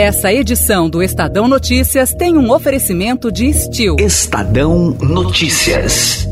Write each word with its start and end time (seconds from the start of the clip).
Essa 0.00 0.32
edição 0.32 0.88
do 0.88 1.02
Estadão 1.02 1.48
Notícias 1.48 2.14
tem 2.14 2.38
um 2.38 2.52
oferecimento 2.52 3.32
de 3.32 3.46
Estil. 3.46 3.96
Estadão 3.98 4.96
Notícias. 5.00 6.24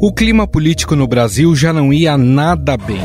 O 0.00 0.12
clima 0.12 0.46
político 0.46 0.94
no 0.94 1.08
Brasil 1.08 1.56
já 1.56 1.72
não 1.72 1.92
ia 1.92 2.16
nada 2.16 2.76
bem. 2.76 3.02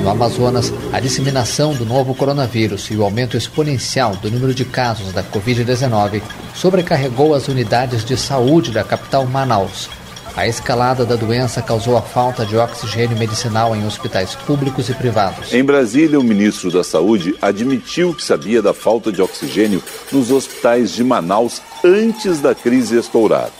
No 0.00 0.08
Amazonas, 0.08 0.72
a 0.90 0.98
disseminação 0.98 1.74
do 1.74 1.84
novo 1.84 2.14
coronavírus 2.14 2.90
e 2.90 2.96
o 2.96 3.04
aumento 3.04 3.36
exponencial 3.36 4.16
do 4.16 4.30
número 4.30 4.54
de 4.54 4.64
casos 4.64 5.12
da 5.12 5.22
Covid-19 5.22 6.22
sobrecarregou 6.54 7.34
as 7.34 7.46
unidades 7.46 8.06
de 8.06 8.16
saúde 8.16 8.70
da 8.70 8.82
capital 8.82 9.26
Manaus 9.26 9.90
a 10.36 10.46
escalada 10.46 11.04
da 11.04 11.16
doença 11.16 11.60
causou 11.60 11.96
a 11.96 12.02
falta 12.02 12.46
de 12.46 12.56
oxigênio 12.56 13.16
medicinal 13.18 13.76
em 13.76 13.86
hospitais 13.86 14.34
públicos 14.34 14.88
e 14.88 14.94
privados. 14.94 15.52
Em 15.52 15.62
Brasília, 15.62 16.18
o 16.18 16.24
ministro 16.24 16.70
da 16.70 16.82
Saúde 16.82 17.36
admitiu 17.40 18.14
que 18.14 18.22
sabia 18.22 18.62
da 18.62 18.72
falta 18.72 19.12
de 19.12 19.20
oxigênio 19.20 19.82
nos 20.10 20.30
hospitais 20.30 20.92
de 20.92 21.04
Manaus 21.04 21.60
antes 21.84 22.40
da 22.40 22.54
crise 22.54 22.96
estourar. 22.96 23.50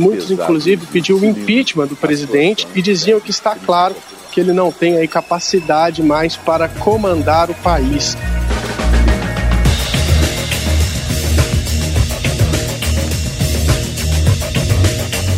Muitos, 0.00 0.30
inclusive, 0.30 0.86
pediu 0.86 1.18
o 1.18 1.24
impeachment 1.24 1.88
do 1.88 1.96
presidente 1.96 2.66
e 2.74 2.80
diziam 2.80 3.20
que 3.20 3.30
está 3.30 3.54
claro 3.54 3.94
que 4.32 4.40
ele 4.40 4.52
não 4.52 4.72
tem 4.72 4.96
aí 4.96 5.06
capacidade 5.06 6.02
mais 6.02 6.36
para 6.36 6.68
comandar 6.68 7.50
o 7.50 7.54
país. 7.54 8.16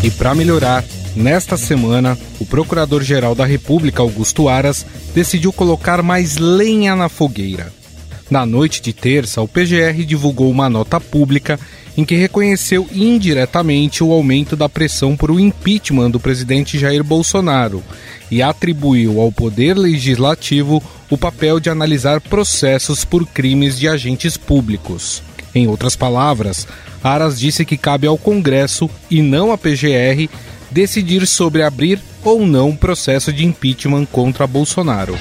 E 0.07 0.11
para 0.13 0.37
melhorar, 0.37 0.85
nesta 1.17 1.57
semana, 1.57 2.17
o 2.39 2.47
Procurador-Geral 2.47 3.35
da 3.35 3.45
República, 3.45 4.03
Augusto 4.03 4.49
Aras, 4.49 4.87
decidiu 5.13 5.53
colocar 5.53 6.01
mais 6.01 6.37
lenha 6.37 6.95
na 6.95 7.09
fogueira. 7.09 7.73
Na 8.31 8.47
noite 8.47 8.81
de 8.81 8.93
terça, 8.93 9.43
o 9.43 9.49
PGR 9.49 10.05
divulgou 10.07 10.49
uma 10.49 10.71
nota 10.71 11.01
pública 11.01 11.59
em 11.97 12.05
que 12.05 12.15
reconheceu 12.15 12.89
indiretamente 12.93 14.05
o 14.05 14.13
aumento 14.13 14.55
da 14.55 14.69
pressão 14.69 15.17
por 15.17 15.29
o 15.29 15.41
impeachment 15.41 16.13
do 16.13 16.21
presidente 16.21 16.79
Jair 16.79 17.03
Bolsonaro 17.03 17.83
e 18.31 18.41
atribuiu 18.41 19.21
ao 19.21 19.33
Poder 19.33 19.77
Legislativo 19.77 20.81
o 21.11 21.19
papel 21.19 21.59
de 21.59 21.69
analisar 21.69 22.21
processos 22.21 23.05
por 23.05 23.27
crimes 23.27 23.77
de 23.77 23.89
agentes 23.89 24.37
públicos. 24.37 25.21
Em 25.53 25.67
outras 25.67 25.97
palavras, 25.97 26.65
Aras 27.03 27.39
disse 27.39 27.65
que 27.65 27.77
cabe 27.77 28.07
ao 28.07 28.19
Congresso 28.19 28.91
e 29.11 29.23
não 29.23 29.53
à 29.53 29.59
PGR 29.59 30.29
decidir 30.71 31.27
sobre 31.27 31.63
abrir 31.63 32.01
ou 32.25 32.45
não 32.47 32.75
processo 32.75 33.33
de 33.33 33.45
impeachment 33.45 34.07
contra 34.07 34.47
Bolsonaro. 34.47 35.17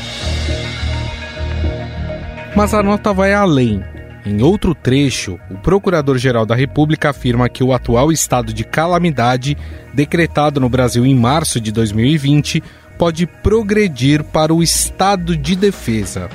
Mas 2.56 2.74
a 2.74 2.82
nota 2.82 3.14
vai 3.14 3.34
além. 3.34 3.84
Em 4.26 4.42
outro 4.42 4.74
trecho, 4.74 5.40
o 5.52 5.58
Procurador-Geral 5.58 6.48
da 6.48 6.56
República 6.56 7.12
afirma 7.12 7.48
que 7.48 7.64
o 7.64 7.72
atual 7.72 8.12
estado 8.12 8.52
de 8.52 8.64
calamidade, 8.64 9.56
decretado 9.94 10.60
no 10.60 10.68
Brasil 10.68 11.06
em 11.06 11.14
março 11.14 11.62
de 11.62 11.72
2020, 11.72 12.64
pode 12.98 13.28
progredir 13.28 14.24
para 14.24 14.54
o 14.54 14.64
estado 14.64 15.38
de 15.38 15.56
defesa. 15.56 16.30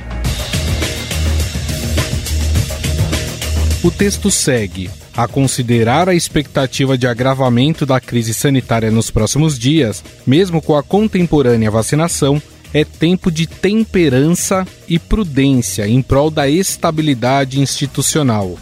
O 3.83 3.91
texto 3.91 4.31
segue. 4.31 4.91
A 5.17 5.27
considerar 5.27 6.09
a 6.09 6.15
expectativa 6.15 6.97
de 6.97 7.07
agravamento 7.07 7.85
da 7.85 8.01
crise 8.01 8.33
sanitária 8.33 8.91
nos 8.91 9.11
próximos 9.11 9.59
dias, 9.59 10.05
mesmo 10.27 10.63
com 10.63 10.77
a 10.77 10.83
contemporânea 10.83 11.71
vacinação, 11.71 12.41
é 12.73 12.85
tempo 12.85 13.31
de 13.31 13.47
temperança 13.47 14.67
e 14.89 14.99
prudência 14.99 15.89
em 15.89 16.01
prol 16.01 16.31
da 16.31 16.49
estabilidade 16.49 17.61
institucional. 17.61 18.57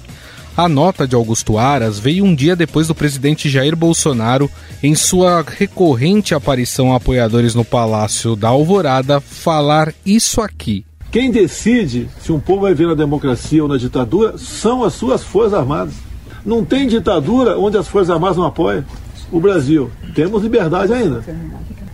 A 0.56 0.68
nota 0.68 1.06
de 1.06 1.14
Augusto 1.14 1.56
Aras 1.56 2.00
veio 2.00 2.24
um 2.24 2.34
dia 2.34 2.56
depois 2.56 2.88
do 2.88 2.94
presidente 2.94 3.48
Jair 3.48 3.76
Bolsonaro, 3.76 4.50
em 4.82 4.94
sua 4.94 5.44
recorrente 5.46 6.34
aparição 6.34 6.92
a 6.92 6.96
apoiadores 6.96 7.54
no 7.54 7.64
Palácio 7.64 8.34
da 8.34 8.48
Alvorada, 8.48 9.20
falar 9.20 9.94
isso 10.04 10.40
aqui. 10.40 10.84
Quem 11.12 11.30
decide 11.30 12.08
se 12.20 12.32
um 12.32 12.40
povo 12.40 12.62
vai 12.62 12.74
ver 12.74 12.88
na 12.88 12.94
democracia 12.94 13.62
ou 13.62 13.68
na 13.68 13.76
ditadura 13.76 14.36
são 14.36 14.82
as 14.82 14.94
suas 14.94 15.22
Forças 15.22 15.54
Armadas. 15.54 16.07
Não 16.48 16.64
tem 16.64 16.88
ditadura 16.88 17.58
onde 17.58 17.76
as 17.76 17.86
Forças 17.86 18.08
Armadas 18.08 18.38
não 18.38 18.46
apoiam. 18.46 18.82
O 19.30 19.38
Brasil, 19.38 19.90
temos 20.14 20.42
liberdade 20.42 20.94
ainda. 20.94 21.22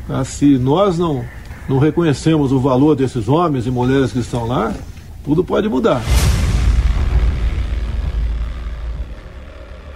Ah, 0.08 0.24
se 0.24 0.56
nós 0.58 0.96
não, 0.96 1.24
não 1.68 1.80
reconhecemos 1.80 2.52
o 2.52 2.60
valor 2.60 2.94
desses 2.94 3.28
homens 3.28 3.66
e 3.66 3.70
mulheres 3.72 4.12
que 4.12 4.20
estão 4.20 4.46
lá, 4.46 4.72
tudo 5.24 5.42
pode 5.42 5.68
mudar. 5.68 6.00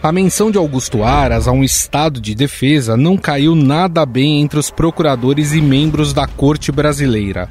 A 0.02 0.10
menção 0.10 0.50
de 0.50 0.58
Augusto 0.58 1.04
Aras 1.04 1.47
a 1.47 1.52
um 1.52 1.62
estado 1.62 2.20
de 2.20 2.34
defesa 2.34 2.97
não 2.97 3.16
caiu 3.16 3.54
nada 3.54 4.04
bem 4.04 4.41
entre 4.41 4.58
os 4.58 4.72
procuradores 4.72 5.52
e 5.52 5.60
membros 5.60 6.12
da 6.12 6.26
Corte 6.26 6.72
Brasileira. 6.72 7.48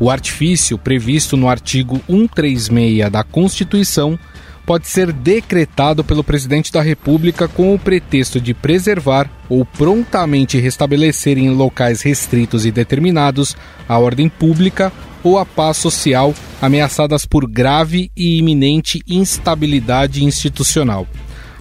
O 0.00 0.10
artifício 0.10 0.76
previsto 0.76 1.36
no 1.36 1.48
artigo 1.48 2.00
136 2.08 3.08
da 3.08 3.22
Constituição 3.22 4.18
pode 4.70 4.86
ser 4.86 5.12
decretado 5.12 6.04
pelo 6.04 6.22
presidente 6.22 6.70
da 6.70 6.80
República 6.80 7.48
com 7.48 7.74
o 7.74 7.78
pretexto 7.78 8.40
de 8.40 8.54
preservar 8.54 9.28
ou 9.48 9.64
prontamente 9.64 10.60
restabelecer 10.60 11.36
em 11.38 11.50
locais 11.50 12.02
restritos 12.02 12.64
e 12.64 12.70
determinados 12.70 13.56
a 13.88 13.98
ordem 13.98 14.28
pública 14.28 14.92
ou 15.24 15.38
a 15.38 15.44
paz 15.44 15.76
social 15.76 16.32
ameaçadas 16.62 17.26
por 17.26 17.50
grave 17.50 18.12
e 18.16 18.38
iminente 18.38 19.02
instabilidade 19.08 20.24
institucional. 20.24 21.04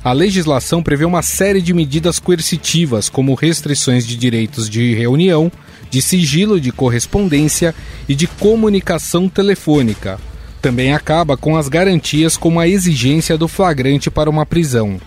A 0.03 0.13
legislação 0.13 0.83
prevê 0.83 1.03
uma 1.03 1.23
série 1.23 1.63
de 1.63 1.73
medidas 1.73 2.19
coercitivas, 2.19 3.09
como 3.09 3.33
restrições 3.33 4.05
de 4.05 4.15
direitos 4.15 4.69
de 4.69 4.93
reunião, 4.93 5.51
de 5.89 5.99
sigilo 5.99 6.61
de 6.61 6.71
correspondência 6.71 7.73
e 8.07 8.13
de 8.13 8.27
comunicação 8.27 9.27
telefônica. 9.27 10.19
Também 10.61 10.93
acaba 10.93 11.37
com 11.37 11.55
as 11.55 11.69
garantias 11.69 12.35
como 12.35 12.59
a 12.59 12.67
exigência 12.67 13.37
do 13.37 13.47
flagrante 13.47 14.11
para 14.11 14.29
uma 14.29 14.45
prisão. 14.45 14.99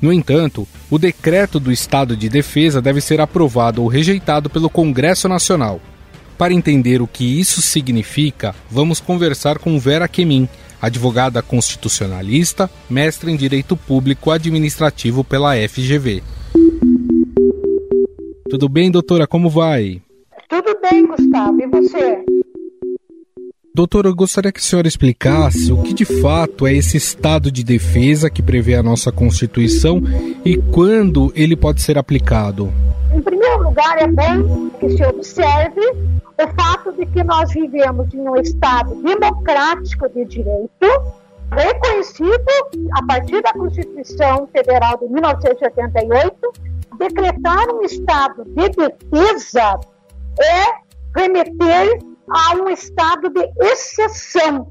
No 0.00 0.12
entanto, 0.12 0.66
o 0.90 0.98
decreto 0.98 1.60
do 1.60 1.70
estado 1.70 2.16
de 2.16 2.28
defesa 2.28 2.80
deve 2.80 3.00
ser 3.00 3.20
aprovado 3.20 3.82
ou 3.82 3.88
rejeitado 3.88 4.48
pelo 4.48 4.70
Congresso 4.70 5.28
Nacional. 5.28 5.80
Para 6.38 6.54
entender 6.54 7.02
o 7.02 7.06
que 7.06 7.38
isso 7.38 7.60
significa, 7.60 8.54
vamos 8.70 8.98
conversar 8.98 9.58
com 9.58 9.78
Vera 9.78 10.08
Kemin, 10.08 10.48
advogada 10.80 11.42
constitucionalista, 11.42 12.70
mestre 12.88 13.30
em 13.30 13.36
Direito 13.36 13.76
Público 13.76 14.30
Administrativo 14.30 15.22
pela 15.22 15.54
FGV. 15.68 16.22
Tudo 18.48 18.68
bem, 18.68 18.90
doutora? 18.90 19.26
Como 19.26 19.50
vai? 19.50 20.00
Tudo 20.48 20.76
bem, 20.80 21.06
Gustavo. 21.06 21.60
E 21.60 21.66
você? 21.66 22.24
Doutor, 23.72 24.04
eu 24.04 24.14
gostaria 24.14 24.50
que 24.50 24.58
a 24.58 24.62
senhora 24.62 24.88
explicasse 24.88 25.72
o 25.72 25.80
que 25.82 25.94
de 25.94 26.04
fato 26.04 26.66
é 26.66 26.72
esse 26.72 26.96
estado 26.96 27.52
de 27.52 27.62
defesa 27.62 28.28
que 28.28 28.42
prevê 28.42 28.74
a 28.74 28.82
nossa 28.82 29.12
Constituição 29.12 30.02
e 30.44 30.56
quando 30.56 31.32
ele 31.36 31.54
pode 31.54 31.80
ser 31.80 31.96
aplicado. 31.96 32.72
Em 33.14 33.22
primeiro 33.22 33.62
lugar, 33.62 33.96
é 33.98 34.08
bom 34.08 34.70
que 34.70 34.90
se 34.90 35.04
observe 35.04 35.80
o 35.80 36.48
fato 36.60 36.92
de 36.94 37.06
que 37.06 37.22
nós 37.22 37.52
vivemos 37.52 38.12
em 38.12 38.20
um 38.20 38.36
Estado 38.36 38.92
democrático 39.02 40.08
de 40.08 40.24
direito, 40.24 40.86
reconhecido 41.52 42.44
a 42.92 43.06
partir 43.06 43.40
da 43.40 43.52
Constituição 43.52 44.48
Federal 44.52 44.98
de 44.98 45.06
1988, 45.06 46.34
decretar 46.98 47.68
um 47.72 47.82
estado 47.82 48.44
de 48.44 48.68
defesa 48.68 49.78
é 50.40 51.20
remeter 51.20 52.09
a 52.30 52.54
um 52.54 52.68
estado 52.68 53.28
de 53.30 53.50
exceção. 53.60 54.70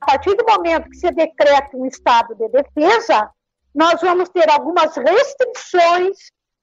A 0.00 0.06
partir 0.06 0.34
do 0.34 0.44
momento 0.44 0.90
que 0.90 0.96
se 0.96 1.10
decreta 1.10 1.76
um 1.76 1.86
estado 1.86 2.34
de 2.34 2.48
defesa, 2.48 3.30
nós 3.74 4.00
vamos 4.00 4.28
ter 4.28 4.48
algumas 4.50 4.94
restrições 4.96 6.16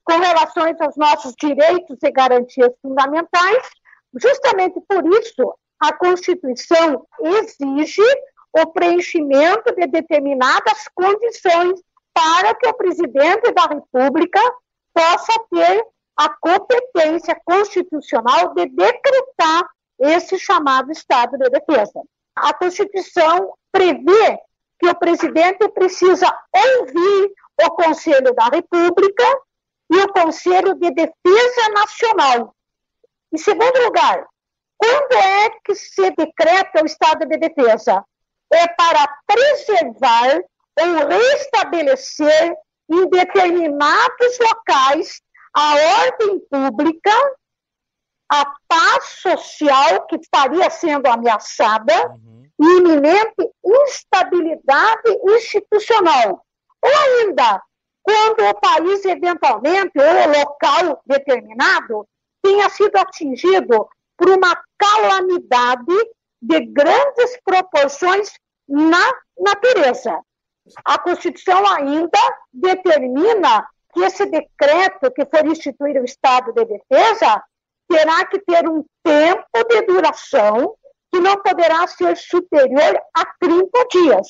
com 0.04 0.18
relação 0.18 0.64
aos 0.80 0.96
nossos 0.96 1.34
direitos 1.40 1.98
e 2.02 2.10
garantias 2.10 2.72
fundamentais. 2.82 3.68
Justamente 4.14 4.80
por 4.86 5.04
isso, 5.06 5.54
a 5.80 5.92
Constituição 5.92 7.06
exige 7.20 8.02
o 8.52 8.66
preenchimento 8.66 9.74
de 9.74 9.86
determinadas 9.86 10.88
condições 10.94 11.80
para 12.12 12.54
que 12.54 12.68
o 12.68 12.74
presidente 12.74 13.50
da 13.52 13.62
República 13.62 14.40
possa 14.92 15.32
ter 15.50 15.84
a 16.16 16.28
competência 16.28 17.36
constitucional 17.44 18.54
de 18.54 18.66
decretar 18.66 19.68
esse 19.98 20.38
chamado 20.38 20.90
estado 20.90 21.36
de 21.38 21.48
defesa. 21.50 22.00
A 22.36 22.52
Constituição 22.54 23.54
prevê 23.70 24.38
que 24.78 24.88
o 24.88 24.94
presidente 24.94 25.68
precisa 25.68 26.26
ouvir 26.52 27.32
o 27.64 27.70
Conselho 27.70 28.34
da 28.34 28.46
República 28.46 29.24
e 29.90 29.98
o 29.98 30.12
Conselho 30.12 30.74
de 30.74 30.90
Defesa 30.90 31.68
Nacional. 31.74 32.54
Em 33.32 33.38
segundo 33.38 33.82
lugar, 33.84 34.26
Quando 34.84 35.12
é 35.14 35.50
que 35.64 35.74
se 35.74 36.10
decreta 36.10 36.82
o 36.82 36.86
estado 36.86 37.26
de 37.26 37.38
defesa? 37.38 38.04
É 38.52 38.68
para 38.68 39.08
preservar 39.26 40.42
ou 40.78 41.08
restabelecer 41.08 42.54
em 42.90 43.08
determinados 43.08 44.38
locais 44.40 45.22
a 45.54 45.74
ordem 46.02 46.40
pública, 46.50 47.10
a 48.30 48.44
paz 48.66 49.04
social 49.20 50.06
que 50.06 50.16
estaria 50.16 50.68
sendo 50.70 51.06
ameaçada 51.06 52.08
uhum. 52.08 52.44
e 52.60 52.78
iminente 52.78 53.50
instabilidade 53.64 55.18
institucional. 55.24 56.44
Ou 56.82 56.90
ainda, 56.90 57.62
quando 58.02 58.48
o 58.48 58.54
país, 58.60 59.04
eventualmente, 59.04 59.92
ou 59.96 60.04
o 60.04 60.38
local 60.38 61.02
determinado, 61.06 62.06
tenha 62.42 62.68
sido 62.68 62.96
atingido 62.96 63.88
por 64.16 64.28
uma 64.28 64.62
calamidade 64.78 66.10
de 66.40 66.60
grandes 66.66 67.40
proporções 67.42 68.32
na 68.68 69.12
natureza. 69.38 70.20
A 70.84 70.98
Constituição 70.98 71.66
ainda 71.66 72.18
determina 72.52 73.66
que 73.92 74.00
esse 74.00 74.26
decreto 74.26 75.10
que 75.12 75.24
for 75.26 75.46
instituir 75.46 76.00
o 76.00 76.04
estado 76.04 76.52
de 76.52 76.64
defesa 76.64 77.42
terá 77.88 78.26
que 78.26 78.38
ter 78.40 78.68
um 78.68 78.84
tempo 79.02 79.68
de 79.68 79.82
duração 79.82 80.74
que 81.12 81.20
não 81.20 81.36
poderá 81.36 81.86
ser 81.86 82.16
superior 82.16 83.00
a 83.14 83.24
30 83.38 83.86
dias, 83.90 84.28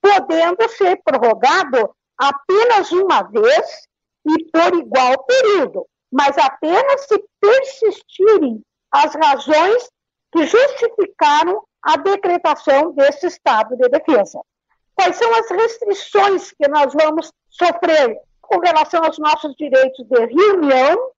podendo 0.00 0.68
ser 0.68 1.00
prorrogado 1.02 1.94
apenas 2.18 2.92
uma 2.92 3.22
vez 3.22 3.86
e 4.26 4.44
por 4.50 4.78
igual 4.78 5.24
período, 5.24 5.86
mas 6.12 6.36
apenas 6.38 7.06
se 7.06 7.22
persistirem 7.40 8.62
as 8.90 9.14
razões 9.14 9.88
que 10.32 10.46
justificaram 10.46 11.64
a 11.82 11.96
decretação 11.96 12.92
desse 12.92 13.26
estado 13.26 13.76
de 13.76 13.88
defesa. 13.88 14.40
Quais 14.94 15.16
são 15.16 15.34
as 15.34 15.50
restrições 15.50 16.52
que 16.52 16.68
nós 16.68 16.92
vamos 16.94 17.32
sofrer 17.48 18.16
com 18.40 18.58
relação 18.60 19.04
aos 19.04 19.18
nossos 19.18 19.54
direitos 19.56 20.06
de 20.06 20.26
reunião, 20.26 21.10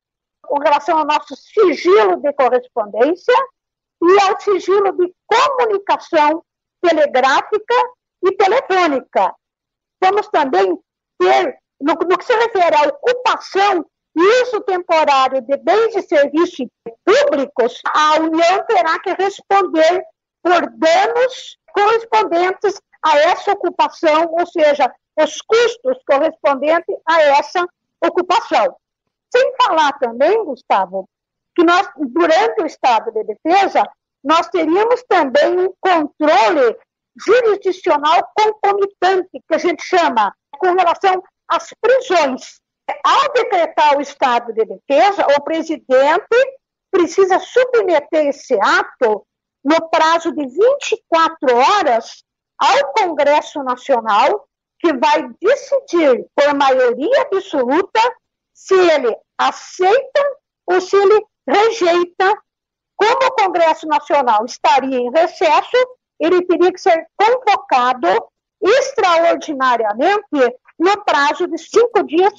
com 0.46 0.58
relação 0.58 0.98
ao 0.98 1.06
nosso 1.06 1.34
sigilo 1.36 2.16
de 2.20 2.32
correspondência 2.32 3.34
e 4.02 4.20
ao 4.22 4.40
sigilo 4.40 4.92
de 4.92 5.12
comunicação 5.26 6.42
telegráfica 6.80 7.74
e 8.24 8.32
telefônica. 8.32 9.34
Vamos 10.00 10.28
também 10.28 10.78
ter, 11.18 11.58
no, 11.80 11.94
no 11.94 12.18
que 12.18 12.24
se 12.24 12.34
refere 12.34 12.76
à 12.76 12.88
ocupação 12.88 13.86
e 14.16 14.42
uso 14.42 14.60
temporário 14.62 15.42
de 15.42 15.56
bens 15.58 15.94
e 15.94 16.02
serviços 16.02 16.66
públicos, 17.04 17.80
a 17.86 18.18
União 18.20 18.64
terá 18.66 18.98
que 18.98 19.12
responder 19.12 20.02
por 20.42 20.70
danos 20.70 21.58
correspondentes 21.72 22.80
a 23.02 23.18
essa 23.18 23.52
ocupação, 23.52 24.28
ou 24.30 24.46
seja, 24.46 24.90
os 25.18 25.40
custos 25.42 25.98
correspondentes 26.06 26.96
a 27.06 27.22
essa 27.22 27.66
ocupação. 28.02 28.74
Sem 29.34 29.52
falar 29.62 29.92
também, 29.98 30.44
Gustavo, 30.44 31.08
que 31.54 31.64
nós, 31.64 31.88
durante 31.96 32.62
o 32.62 32.66
estado 32.66 33.10
de 33.12 33.24
defesa, 33.24 33.82
nós 34.22 34.48
teríamos 34.48 35.02
também 35.08 35.58
um 35.58 35.72
controle 35.80 36.76
jurisdicional 37.16 38.28
concomitante, 38.36 39.30
que 39.32 39.54
a 39.54 39.58
gente 39.58 39.82
chama, 39.82 40.34
com 40.58 40.74
relação 40.74 41.22
às 41.48 41.72
prisões. 41.80 42.60
Ao 43.04 43.32
decretar 43.32 43.96
o 43.96 44.00
estado 44.00 44.52
de 44.52 44.64
defesa, 44.64 45.26
o 45.36 45.42
presidente 45.42 46.58
precisa 46.90 47.38
submeter 47.38 48.26
esse 48.26 48.54
ato 48.60 49.26
no 49.64 49.88
prazo 49.88 50.30
de 50.32 50.46
24 50.46 51.56
horas 51.56 52.22
ao 52.58 52.92
Congresso 52.92 53.62
Nacional, 53.62 54.46
que 54.78 54.92
vai 54.92 55.28
decidir 55.40 56.26
por 56.34 56.54
maioria 56.54 57.22
absoluta 57.22 58.00
se 58.56 58.74
ele 58.74 59.14
aceita 59.36 60.22
ou 60.66 60.80
se 60.80 60.96
ele 60.96 61.22
rejeita. 61.46 62.34
Como 62.96 63.26
o 63.26 63.32
Congresso 63.32 63.86
Nacional 63.86 64.46
estaria 64.46 64.96
em 64.96 65.10
recesso, 65.10 65.76
ele 66.18 66.42
teria 66.46 66.72
que 66.72 66.80
ser 66.80 67.06
convocado 67.14 68.08
extraordinariamente 68.62 70.56
no 70.78 71.04
prazo 71.04 71.46
de 71.46 71.58
cinco 71.58 72.02
dias 72.04 72.32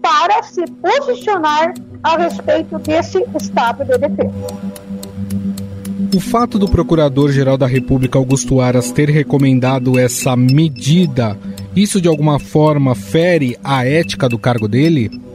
para 0.00 0.42
se 0.42 0.64
posicionar 0.66 1.74
a 2.02 2.16
respeito 2.16 2.78
desse 2.78 3.22
estado 3.38 3.84
de 3.84 3.98
defesa. 3.98 4.46
O 6.16 6.20
fato 6.20 6.58
do 6.58 6.70
Procurador-Geral 6.70 7.58
da 7.58 7.66
República 7.66 8.18
Augusto 8.18 8.62
Aras 8.62 8.90
ter 8.90 9.10
recomendado 9.10 9.98
essa 9.98 10.34
medida, 10.34 11.38
isso 11.76 12.00
de 12.00 12.08
alguma 12.08 12.38
forma 12.38 12.94
fere 12.94 13.58
a 13.62 13.84
ética 13.84 14.26
do 14.26 14.38
cargo 14.38 14.66
dele? 14.66 15.27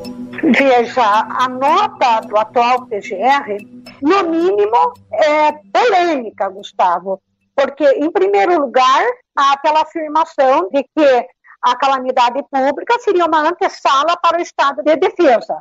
Veja, 0.56 1.02
a 1.02 1.50
nota 1.50 2.22
do 2.28 2.38
atual 2.38 2.86
PGR, 2.86 3.58
no 4.02 4.30
mínimo, 4.30 4.94
é 5.12 5.52
polêmica, 5.74 6.48
Gustavo, 6.50 7.20
porque, 7.56 7.84
em 7.84 8.12
primeiro 8.12 8.60
lugar, 8.60 9.04
há 9.36 9.54
aquela 9.54 9.82
afirmação 9.82 10.70
de 10.70 10.84
que 10.84 11.28
a 11.64 11.76
calamidade 11.76 12.44
pública 12.52 13.00
seria 13.00 13.26
uma 13.26 13.50
antessala 13.50 14.16
para 14.22 14.38
o 14.38 14.42
estado 14.42 14.84
de 14.84 14.96
defesa. 14.98 15.58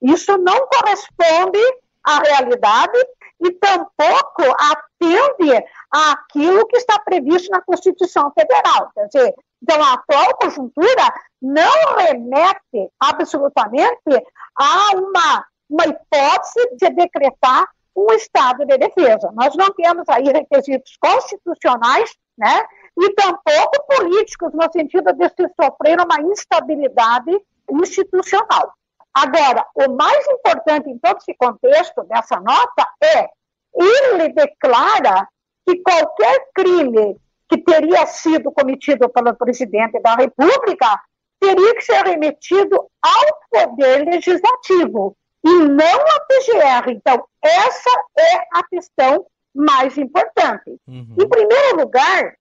Isso 0.00 0.36
não 0.38 0.68
corresponde 0.68 1.60
à 2.04 2.18
realidade 2.18 2.98
e 3.40 3.50
tampouco 3.52 4.44
atende 4.58 5.64
àquilo 5.90 6.66
que 6.66 6.76
está 6.76 6.98
previsto 7.00 7.50
na 7.50 7.62
Constituição 7.62 8.30
Federal. 8.32 8.90
Quer 8.94 9.06
dizer, 9.06 9.34
então 9.62 9.82
a 9.82 9.94
atual 9.94 10.36
conjuntura 10.36 11.14
não 11.40 11.96
remete 11.96 12.90
absolutamente 13.00 14.24
a 14.58 14.96
uma, 14.96 15.46
uma 15.68 15.86
hipótese 15.86 16.76
de 16.76 16.90
decretar 16.90 17.68
um 17.96 18.12
estado 18.12 18.66
de 18.66 18.76
defesa. 18.76 19.32
Nós 19.32 19.54
não 19.56 19.72
temos 19.72 20.06
aí 20.08 20.24
requisitos 20.24 20.96
constitucionais, 21.00 22.10
né? 22.36 22.62
E 22.98 23.12
tampouco 23.14 23.86
políticos, 23.96 24.52
no 24.52 24.70
sentido 24.70 25.12
de 25.14 25.28
se 25.30 25.48
sofrer 25.58 25.98
uma 26.00 26.20
instabilidade 26.30 27.40
institucional. 27.70 28.72
Agora, 29.14 29.66
o 29.74 29.92
mais 29.92 30.26
importante 30.28 30.90
em 30.90 30.98
todo 30.98 31.16
esse 31.16 31.34
contexto 31.34 32.04
dessa 32.04 32.38
nota 32.38 32.86
é 33.02 33.28
ele 33.74 34.28
declara 34.30 35.26
que 35.66 35.82
qualquer 35.82 36.48
crime 36.54 37.18
que 37.48 37.58
teria 37.58 38.06
sido 38.06 38.50
cometido 38.52 39.08
pelo 39.08 39.34
presidente 39.34 40.00
da 40.00 40.14
República 40.14 41.00
teria 41.40 41.74
que 41.74 41.82
ser 41.82 42.04
remetido 42.04 42.76
ao 43.02 43.66
Poder 43.66 44.04
Legislativo 44.04 45.16
e 45.44 45.50
não 45.50 46.00
à 46.00 46.20
PGR. 46.20 46.90
Então, 46.90 47.24
essa 47.42 47.90
é 48.18 48.36
a 48.52 48.64
questão 48.68 49.26
mais 49.54 49.96
importante. 49.96 50.76
Uhum. 50.88 51.14
Em 51.18 51.28
primeiro 51.28 51.76
lugar, 51.76 52.34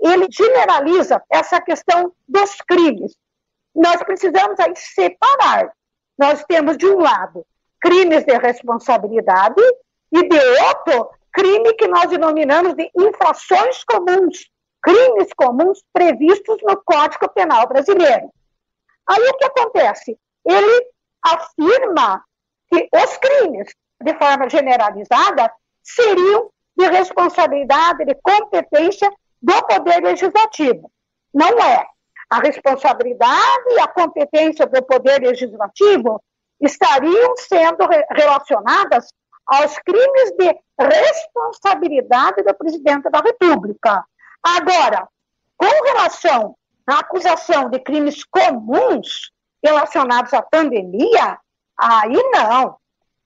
ele 0.00 0.26
generaliza 0.30 1.22
essa 1.30 1.60
questão 1.60 2.12
dos 2.26 2.56
crimes. 2.66 3.14
Nós 3.74 4.02
precisamos 4.02 4.58
aí 4.58 4.72
separar 4.74 5.70
nós 6.18 6.42
temos, 6.44 6.76
de 6.78 6.86
um 6.86 6.98
lado, 6.98 7.44
crimes 7.80 8.24
de 8.24 8.36
responsabilidade 8.38 9.60
e, 10.12 10.28
de 10.28 10.38
outro, 10.38 11.10
crime 11.36 11.74
que 11.74 11.86
nós 11.86 12.08
denominamos 12.08 12.74
de 12.74 12.90
infrações 12.96 13.84
comuns, 13.84 14.50
crimes 14.82 15.28
comuns 15.36 15.84
previstos 15.92 16.56
no 16.62 16.82
Código 16.82 17.28
Penal 17.34 17.68
brasileiro. 17.68 18.30
Aí 19.06 19.22
o 19.22 19.36
que 19.36 19.44
acontece? 19.44 20.18
Ele 20.46 20.86
afirma 21.22 22.24
que 22.68 22.88
os 22.90 23.16
crimes, 23.18 23.70
de 24.02 24.14
forma 24.14 24.48
generalizada, 24.48 25.52
seriam 25.82 26.50
de 26.74 26.86
responsabilidade, 26.88 28.06
de 28.06 28.14
competência 28.14 29.10
do 29.40 29.62
Poder 29.66 30.02
Legislativo. 30.02 30.90
Não 31.34 31.50
é. 31.60 31.86
A 32.30 32.40
responsabilidade 32.40 33.68
e 33.68 33.80
a 33.80 33.86
competência 33.86 34.66
do 34.66 34.82
Poder 34.82 35.20
Legislativo 35.20 36.20
estariam 36.60 37.36
sendo 37.36 37.86
relacionadas 38.10 39.12
aos 39.46 39.78
crimes 39.78 40.32
de 40.38 40.58
responsabilidade 40.78 42.42
do 42.42 42.54
presidente 42.54 43.08
da 43.10 43.20
República. 43.20 44.04
Agora, 44.42 45.08
com 45.56 45.84
relação 45.84 46.56
à 46.86 46.98
acusação 46.98 47.70
de 47.70 47.78
crimes 47.80 48.24
comuns 48.24 49.30
relacionados 49.62 50.34
à 50.34 50.42
pandemia, 50.42 51.38
aí 51.78 52.22
não. 52.32 52.76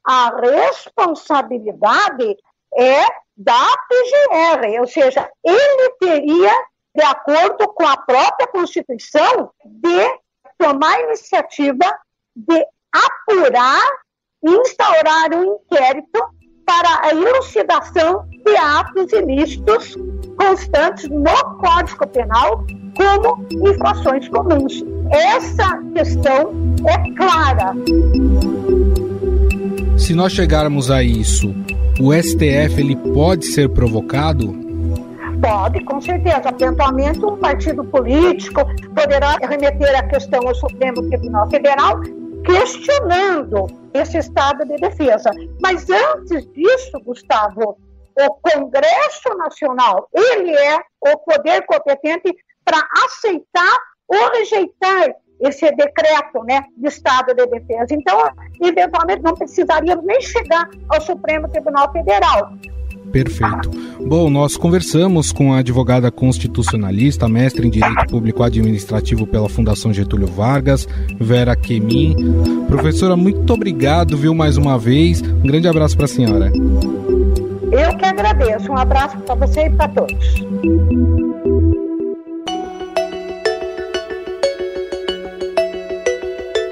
A 0.05 0.31
responsabilidade 0.41 2.37
é 2.75 3.05
da 3.37 3.67
PGR, 3.89 4.81
ou 4.81 4.87
seja, 4.87 5.31
ele 5.43 5.91
teria 5.99 6.53
de 6.95 7.03
acordo 7.05 7.69
com 7.69 7.87
a 7.87 7.97
própria 7.97 8.47
Constituição, 8.49 9.53
de 9.65 10.21
tomar 10.59 10.97
a 10.97 11.01
iniciativa 11.03 11.99
de 12.35 12.67
apurar 12.93 13.81
instaurar 14.43 15.35
um 15.35 15.57
inquérito 15.57 16.21
para 16.65 17.01
a 17.03 17.11
elucidação 17.11 18.25
de 18.45 18.57
atos 18.57 19.13
ilícitos 19.13 19.97
constantes 20.37 21.09
no 21.09 21.57
Código 21.59 22.07
Penal 22.09 22.65
como 22.97 23.47
infrações 23.69 24.29
comuns. 24.29 24.85
Essa 25.11 25.83
questão 25.95 26.53
é 26.87 27.15
clara. 27.17 27.75
Se 29.99 30.15
nós 30.15 30.33
chegarmos 30.33 30.91
a 30.91 31.03
isso, 31.03 31.55
o 32.01 32.13
STF 32.13 32.81
ele 32.81 32.97
pode 32.97 33.47
ser 33.47 33.69
provocado? 33.69 34.59
Pode, 35.41 35.85
com 35.85 36.01
certeza. 36.01 36.55
Eventualmente, 36.59 37.25
um 37.25 37.37
partido 37.37 37.85
político 37.85 38.61
poderá 38.95 39.37
remeter 39.43 39.99
a 39.99 40.03
questão 40.05 40.47
ao 40.47 40.55
Supremo 40.55 41.03
Tribunal 41.09 41.49
Federal 41.51 42.01
questionando 42.45 43.80
esse 43.95 44.19
estado 44.19 44.65
de 44.65 44.77
defesa. 44.77 45.31
Mas 45.61 45.89
antes 45.89 46.47
disso, 46.53 47.01
Gustavo, 47.05 47.77
o 48.19 48.31
Congresso 48.43 49.29
Nacional, 49.37 50.09
ele 50.13 50.55
é 50.55 50.79
o 51.01 51.19
poder 51.19 51.65
competente 51.67 52.35
para 52.65 52.87
aceitar 53.05 53.79
ou 54.09 54.31
rejeitar 54.33 55.15
esse 55.41 55.71
decreto 55.73 56.45
né, 56.45 56.65
de 56.77 56.89
estado 56.89 57.35
de 57.35 57.47
defesa. 57.47 57.87
Então, 57.91 58.21
eventualmente, 58.63 59.23
não 59.23 59.35
precisaríamos 59.35 60.05
nem 60.05 60.21
chegar 60.21 60.69
ao 60.89 61.01
Supremo 61.01 61.49
Tribunal 61.49 61.91
Federal. 61.93 62.53
Perfeito. 63.13 63.71
Bom, 64.07 64.31
nós 64.31 64.57
conversamos 64.57 65.33
com 65.33 65.53
a 65.53 65.59
advogada 65.59 66.11
constitucionalista, 66.11 67.29
mestre 67.29 67.67
em 67.67 67.71
Direito 67.71 68.07
Público 68.07 68.43
Administrativo 68.43 69.27
pela 69.27 69.49
Fundação 69.49 69.93
Getúlio 69.93 70.29
Vargas, 70.29 70.87
Vera 71.19 71.57
Quemin. 71.57 72.15
Professora, 72.69 73.17
muito 73.17 73.53
obrigado, 73.53 74.17
viu, 74.17 74.35
mais 74.35 74.57
uma 74.57 74.79
vez. 74.79 75.23
Um 75.23 75.47
grande 75.47 75.69
abraço 75.69 75.97
para 75.97 76.07
a 76.07 76.09
senhora. 76.09 76.53
Eu 77.73 77.97
que 77.97 78.05
agradeço. 78.05 78.71
Um 78.71 78.77
abraço 78.77 79.17
para 79.19 79.35
você 79.35 79.67
e 79.67 79.71
para 79.71 79.89
todos. 79.89 81.30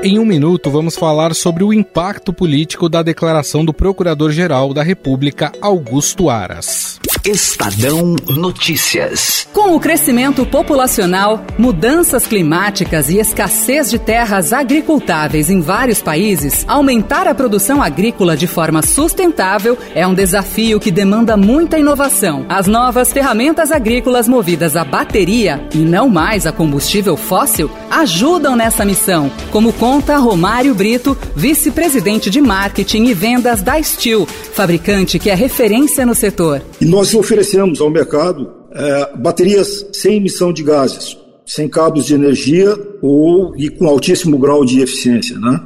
Em 0.00 0.16
um 0.16 0.24
minuto, 0.24 0.70
vamos 0.70 0.94
falar 0.94 1.34
sobre 1.34 1.64
o 1.64 1.72
impacto 1.72 2.32
político 2.32 2.88
da 2.88 3.02
declaração 3.02 3.64
do 3.64 3.74
Procurador-Geral 3.74 4.72
da 4.72 4.80
República, 4.80 5.50
Augusto 5.60 6.30
Aras. 6.30 7.00
Estadão 7.24 8.16
Notícias. 8.28 9.46
Com 9.52 9.74
o 9.74 9.80
crescimento 9.80 10.46
populacional, 10.46 11.44
mudanças 11.58 12.26
climáticas 12.26 13.08
e 13.08 13.18
escassez 13.18 13.90
de 13.90 13.98
terras 13.98 14.52
agricultáveis 14.52 15.50
em 15.50 15.60
vários 15.60 16.00
países, 16.00 16.64
aumentar 16.68 17.26
a 17.26 17.34
produção 17.34 17.82
agrícola 17.82 18.36
de 18.36 18.46
forma 18.46 18.82
sustentável 18.82 19.76
é 19.94 20.06
um 20.06 20.14
desafio 20.14 20.78
que 20.78 20.90
demanda 20.90 21.36
muita 21.36 21.78
inovação. 21.78 22.46
As 22.48 22.66
novas 22.66 23.12
ferramentas 23.12 23.72
agrícolas 23.72 24.28
movidas 24.28 24.76
a 24.76 24.84
bateria 24.84 25.66
e 25.74 25.78
não 25.78 26.08
mais 26.08 26.46
a 26.46 26.52
combustível 26.52 27.16
fóssil 27.16 27.70
ajudam 27.90 28.54
nessa 28.54 28.84
missão, 28.84 29.30
como 29.50 29.72
conta 29.72 30.18
Romário 30.18 30.74
Brito, 30.74 31.16
vice-presidente 31.34 32.30
de 32.30 32.40
marketing 32.40 33.04
e 33.04 33.14
vendas 33.14 33.62
da 33.62 33.82
Steel, 33.82 34.26
fabricante 34.26 35.18
que 35.18 35.30
é 35.30 35.34
referência 35.34 36.06
no 36.06 36.14
setor. 36.14 36.62
E 36.80 36.84
nós 37.08 37.14
oferecemos 37.14 37.80
ao 37.80 37.88
mercado 37.88 38.50
é, 38.70 39.16
baterias 39.16 39.86
sem 39.94 40.16
emissão 40.16 40.52
de 40.52 40.62
gases, 40.62 41.16
sem 41.46 41.66
cabos 41.66 42.04
de 42.04 42.14
energia 42.14 42.76
ou 43.00 43.56
e 43.56 43.70
com 43.70 43.86
altíssimo 43.86 44.36
grau 44.36 44.62
de 44.62 44.82
eficiência, 44.82 45.38
né? 45.38 45.58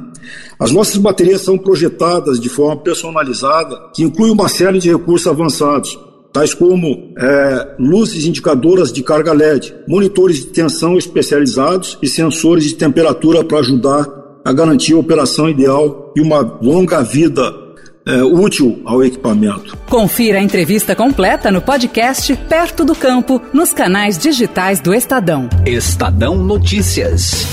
As 0.57 0.71
nossas 0.71 0.95
baterias 0.95 1.41
são 1.41 1.57
projetadas 1.57 2.39
de 2.39 2.47
forma 2.47 2.77
personalizada, 2.77 3.77
que 3.93 4.03
inclui 4.03 4.29
uma 4.29 4.47
série 4.47 4.79
de 4.79 4.89
recursos 4.89 5.27
avançados, 5.27 5.99
tais 6.31 6.53
como 6.53 7.13
é, 7.17 7.75
luzes 7.77 8.25
indicadoras 8.25 8.93
de 8.93 9.03
carga 9.03 9.33
LED, 9.33 9.75
monitores 9.85 10.37
de 10.37 10.45
tensão 10.45 10.97
especializados 10.97 11.97
e 12.01 12.07
sensores 12.07 12.63
de 12.63 12.75
temperatura 12.75 13.43
para 13.43 13.59
ajudar 13.59 14.07
a 14.45 14.53
garantir 14.53 14.93
a 14.93 14.97
operação 14.97 15.49
ideal 15.49 16.13
e 16.15 16.21
uma 16.21 16.39
longa 16.61 17.01
vida 17.01 17.62
é, 18.05 18.23
útil 18.23 18.81
ao 18.85 19.03
equipamento. 19.03 19.77
Confira 19.89 20.39
a 20.39 20.41
entrevista 20.41 20.95
completa 20.95 21.51
no 21.51 21.61
podcast 21.61 22.35
Perto 22.35 22.83
do 22.83 22.95
Campo, 22.95 23.41
nos 23.53 23.73
canais 23.73 24.17
digitais 24.17 24.79
do 24.79 24.93
Estadão. 24.93 25.49
Estadão 25.65 26.37
Notícias. 26.37 27.45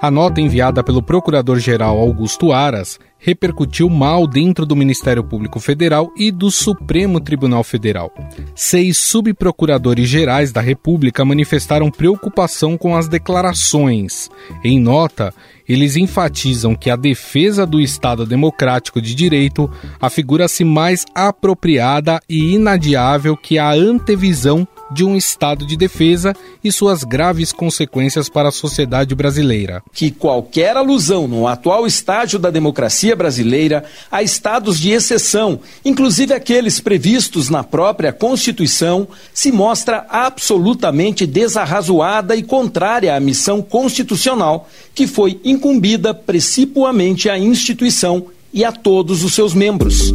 A 0.00 0.10
nota 0.10 0.40
enviada 0.40 0.82
pelo 0.82 1.00
Procurador-Geral 1.00 1.96
Augusto 1.96 2.52
Aras 2.52 2.98
repercutiu 3.22 3.88
mal 3.88 4.26
dentro 4.26 4.66
do 4.66 4.74
Ministério 4.74 5.22
Público 5.22 5.60
Federal 5.60 6.12
e 6.16 6.32
do 6.32 6.50
Supremo 6.50 7.20
Tribunal 7.20 7.62
Federal. 7.62 8.12
Seis 8.54 8.98
subprocuradores 8.98 10.08
gerais 10.08 10.50
da 10.50 10.60
República 10.60 11.24
manifestaram 11.24 11.88
preocupação 11.88 12.76
com 12.76 12.96
as 12.96 13.06
declarações. 13.06 14.28
Em 14.64 14.80
nota, 14.80 15.32
eles 15.68 15.96
enfatizam 15.96 16.74
que 16.74 16.90
a 16.90 16.96
defesa 16.96 17.64
do 17.64 17.80
Estado 17.80 18.26
Democrático 18.26 19.00
de 19.00 19.14
Direito 19.14 19.70
afigura-se 20.00 20.64
mais 20.64 21.06
apropriada 21.14 22.20
e 22.28 22.54
inadiável 22.54 23.36
que 23.36 23.56
a 23.56 23.70
antevisão 23.70 24.66
de 24.92 25.04
um 25.04 25.16
estado 25.16 25.66
de 25.66 25.76
defesa 25.76 26.34
e 26.62 26.70
suas 26.70 27.04
graves 27.04 27.52
consequências 27.52 28.28
para 28.28 28.48
a 28.48 28.52
sociedade 28.52 29.14
brasileira. 29.14 29.82
Que 29.92 30.10
qualquer 30.10 30.76
alusão 30.76 31.26
no 31.26 31.46
atual 31.46 31.86
estágio 31.86 32.38
da 32.38 32.50
democracia 32.50 33.16
brasileira 33.16 33.84
a 34.10 34.22
estados 34.22 34.78
de 34.78 34.90
exceção, 34.90 35.60
inclusive 35.84 36.34
aqueles 36.34 36.80
previstos 36.80 37.48
na 37.48 37.64
própria 37.64 38.12
Constituição, 38.12 39.08
se 39.32 39.50
mostra 39.50 40.06
absolutamente 40.08 41.26
desarrazoada 41.26 42.36
e 42.36 42.42
contrária 42.42 43.14
à 43.14 43.20
missão 43.20 43.62
constitucional 43.62 44.68
que 44.94 45.06
foi 45.06 45.40
incumbida 45.44 46.12
principalmente 46.14 47.28
à 47.28 47.38
instituição 47.38 48.26
e 48.52 48.64
a 48.64 48.72
todos 48.72 49.24
os 49.24 49.34
seus 49.34 49.54
membros. 49.54 50.12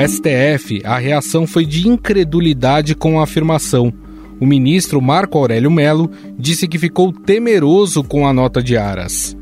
STF, 0.00 0.82
a 0.84 0.98
reação 0.98 1.46
foi 1.46 1.64
de 1.64 1.88
incredulidade 1.88 2.94
com 2.94 3.20
a 3.20 3.24
afirmação. 3.24 3.92
O 4.40 4.46
ministro 4.46 5.00
Marco 5.00 5.38
Aurélio 5.38 5.70
Melo 5.70 6.10
disse 6.38 6.68
que 6.68 6.78
ficou 6.78 7.12
temeroso 7.12 8.04
com 8.04 8.26
a 8.26 8.32
nota 8.32 8.62
de 8.62 8.76
Aras. 8.76 9.36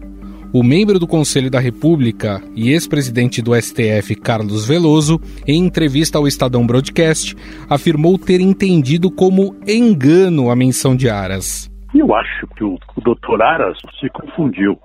O 0.52 0.62
membro 0.62 1.00
do 1.00 1.06
Conselho 1.08 1.50
da 1.50 1.58
República 1.58 2.40
e 2.54 2.70
ex-presidente 2.70 3.42
do 3.42 3.60
STF, 3.60 4.14
Carlos 4.14 4.68
Veloso, 4.68 5.18
em 5.48 5.64
entrevista 5.64 6.16
ao 6.16 6.28
Estadão 6.28 6.64
Broadcast, 6.64 7.34
afirmou 7.68 8.16
ter 8.16 8.40
entendido 8.40 9.10
como 9.10 9.56
engano 9.66 10.50
a 10.50 10.54
menção 10.54 10.94
de 10.94 11.10
Aras. 11.10 11.68
Eu 11.92 12.14
acho 12.14 12.46
que 12.56 12.62
o, 12.62 12.78
o 12.96 13.00
doutor 13.00 13.42
Aras 13.42 13.76
se 13.98 14.08
confundiu. 14.10 14.78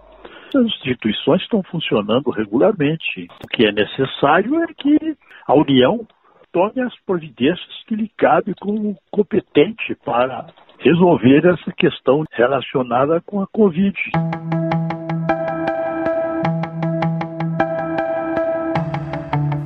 As 0.55 0.65
instituições 0.65 1.43
estão 1.43 1.61
funcionando 1.69 2.31
regularmente. 2.31 3.27
O 3.43 3.47
que 3.47 3.65
é 3.65 3.71
necessário 3.71 4.55
é 4.63 4.67
que 4.75 5.15
a 5.49 5.53
União 5.55 6.07
tome 6.51 6.79
as 6.79 6.93
providências 7.07 7.83
que 7.87 7.95
lhe 7.95 8.07
cabe 8.15 8.53
como 8.61 8.95
competente 9.09 9.95
para 10.05 10.45
resolver 10.77 11.43
essa 11.43 11.71
questão 11.75 12.23
relacionada 12.33 13.19
com 13.25 13.41
a 13.41 13.47
Covid. 13.47 13.97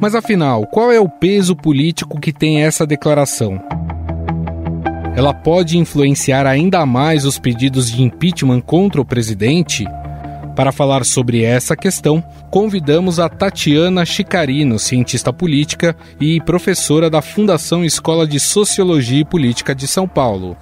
Mas 0.02 0.16
afinal, 0.16 0.66
qual 0.68 0.90
é 0.90 1.02
o 1.02 1.10
peso 1.10 1.54
político 1.54 2.20
que 2.20 2.32
tem 2.32 2.64
essa 2.64 2.88
declaração? 2.88 3.60
Ela 5.18 5.34
pode 5.34 5.78
influenciar 5.78 6.48
ainda 6.48 6.86
mais 6.86 7.26
os 7.26 7.38
pedidos 7.38 7.92
de 7.92 8.02
impeachment 8.02 8.62
contra 8.62 9.02
o 9.02 9.06
presidente? 9.06 9.86
Para 10.56 10.72
falar 10.72 11.04
sobre 11.04 11.44
essa 11.44 11.76
questão, 11.76 12.24
convidamos 12.52 13.20
a 13.20 13.28
Tatiana 13.28 14.06
Chicarino, 14.06 14.78
cientista 14.78 15.34
política 15.34 15.96
e 16.22 16.40
professora 16.40 17.10
da 17.10 17.24
Fundação 17.24 17.84
Escola 17.84 18.28
de 18.28 18.40
Sociologia 18.40 19.22
e 19.22 19.26
Política 19.26 19.74
de 19.74 19.88
São 19.88 20.08
Paulo. 20.08 20.56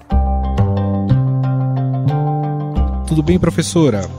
Tudo 3.05 3.21
bem, 3.21 3.37
professora? 3.37 4.09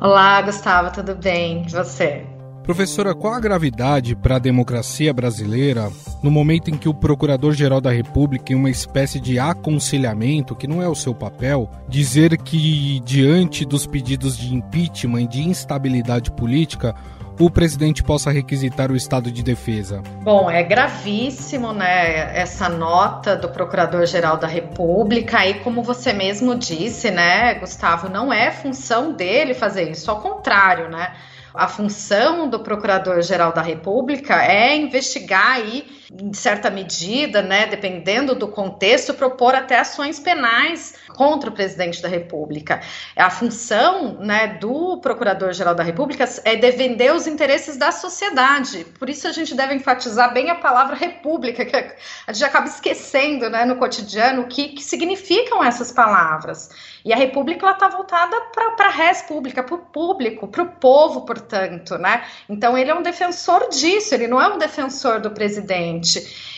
Olá, 0.00 0.40
Gustavo, 0.40 0.90
tudo 0.90 1.14
bem? 1.14 1.66
E 1.66 1.70
você? 1.70 2.24
Professora, 2.70 3.16
qual 3.16 3.34
a 3.34 3.40
gravidade 3.40 4.14
para 4.14 4.36
a 4.36 4.38
democracia 4.38 5.12
brasileira 5.12 5.90
no 6.22 6.30
momento 6.30 6.70
em 6.70 6.78
que 6.78 6.88
o 6.88 6.94
Procurador-Geral 6.94 7.80
da 7.80 7.90
República, 7.90 8.52
em 8.52 8.54
uma 8.54 8.70
espécie 8.70 9.18
de 9.18 9.40
aconselhamento, 9.40 10.54
que 10.54 10.68
não 10.68 10.80
é 10.80 10.88
o 10.88 10.94
seu 10.94 11.12
papel, 11.12 11.68
dizer 11.88 12.38
que, 12.38 13.00
diante 13.00 13.64
dos 13.64 13.88
pedidos 13.88 14.38
de 14.38 14.54
impeachment 14.54 15.22
e 15.22 15.26
de 15.26 15.48
instabilidade 15.48 16.30
política, 16.30 16.94
o 17.40 17.50
presidente 17.50 18.04
possa 18.04 18.30
requisitar 18.30 18.92
o 18.92 18.96
estado 18.96 19.32
de 19.32 19.42
defesa? 19.42 20.00
Bom, 20.22 20.48
é 20.48 20.62
gravíssimo, 20.62 21.72
né, 21.72 22.38
essa 22.38 22.68
nota 22.68 23.34
do 23.34 23.48
Procurador-Geral 23.48 24.36
da 24.36 24.46
República. 24.46 25.44
E 25.44 25.54
como 25.54 25.82
você 25.82 26.12
mesmo 26.12 26.54
disse, 26.54 27.10
né, 27.10 27.54
Gustavo, 27.54 28.08
não 28.08 28.32
é 28.32 28.52
função 28.52 29.12
dele 29.12 29.54
fazer 29.54 29.90
isso, 29.90 30.08
ao 30.08 30.20
contrário, 30.20 30.88
né? 30.88 31.10
A 31.54 31.66
função 31.68 32.48
do 32.48 32.60
Procurador-Geral 32.60 33.52
da 33.52 33.62
República 33.62 34.42
é 34.42 34.76
investigar 34.76 35.52
aí 35.52 35.84
em 36.18 36.32
certa 36.32 36.70
medida, 36.70 37.40
né, 37.40 37.66
dependendo 37.66 38.34
do 38.34 38.48
contexto, 38.48 39.14
propor 39.14 39.54
até 39.54 39.78
ações 39.78 40.18
penais 40.18 40.94
contra 41.16 41.50
o 41.50 41.52
presidente 41.52 42.02
da 42.02 42.08
República. 42.08 42.80
A 43.16 43.30
função 43.30 44.14
né, 44.14 44.58
do 44.60 44.98
Procurador-Geral 44.98 45.74
da 45.74 45.82
República 45.82 46.28
é 46.44 46.56
defender 46.56 47.14
os 47.14 47.26
interesses 47.26 47.76
da 47.76 47.92
sociedade. 47.92 48.84
Por 48.98 49.08
isso 49.08 49.28
a 49.28 49.32
gente 49.32 49.54
deve 49.54 49.74
enfatizar 49.74 50.32
bem 50.32 50.50
a 50.50 50.56
palavra 50.56 50.96
república, 50.96 51.64
que 51.64 51.76
a 51.76 52.32
gente 52.32 52.44
acaba 52.44 52.66
esquecendo 52.66 53.48
né, 53.48 53.64
no 53.64 53.76
cotidiano 53.76 54.42
o 54.42 54.46
que, 54.46 54.68
que 54.68 54.82
significam 54.82 55.62
essas 55.62 55.92
palavras. 55.92 56.70
E 57.04 57.12
a 57.12 57.16
República 57.16 57.70
está 57.70 57.88
voltada 57.88 58.36
para 58.52 58.86
a 58.86 58.90
res 58.90 59.22
pública, 59.22 59.62
para 59.62 59.74
o 59.74 59.78
público, 59.78 60.48
para 60.48 60.62
o 60.62 60.66
povo, 60.66 61.22
portanto, 61.22 61.96
né? 61.96 62.24
Então 62.48 62.76
ele 62.76 62.90
é 62.90 62.94
um 62.94 63.02
defensor 63.02 63.68
disso, 63.70 64.14
ele 64.14 64.26
não 64.26 64.40
é 64.40 64.48
um 64.48 64.58
defensor 64.58 65.20
do 65.20 65.30
presidente. 65.30 65.99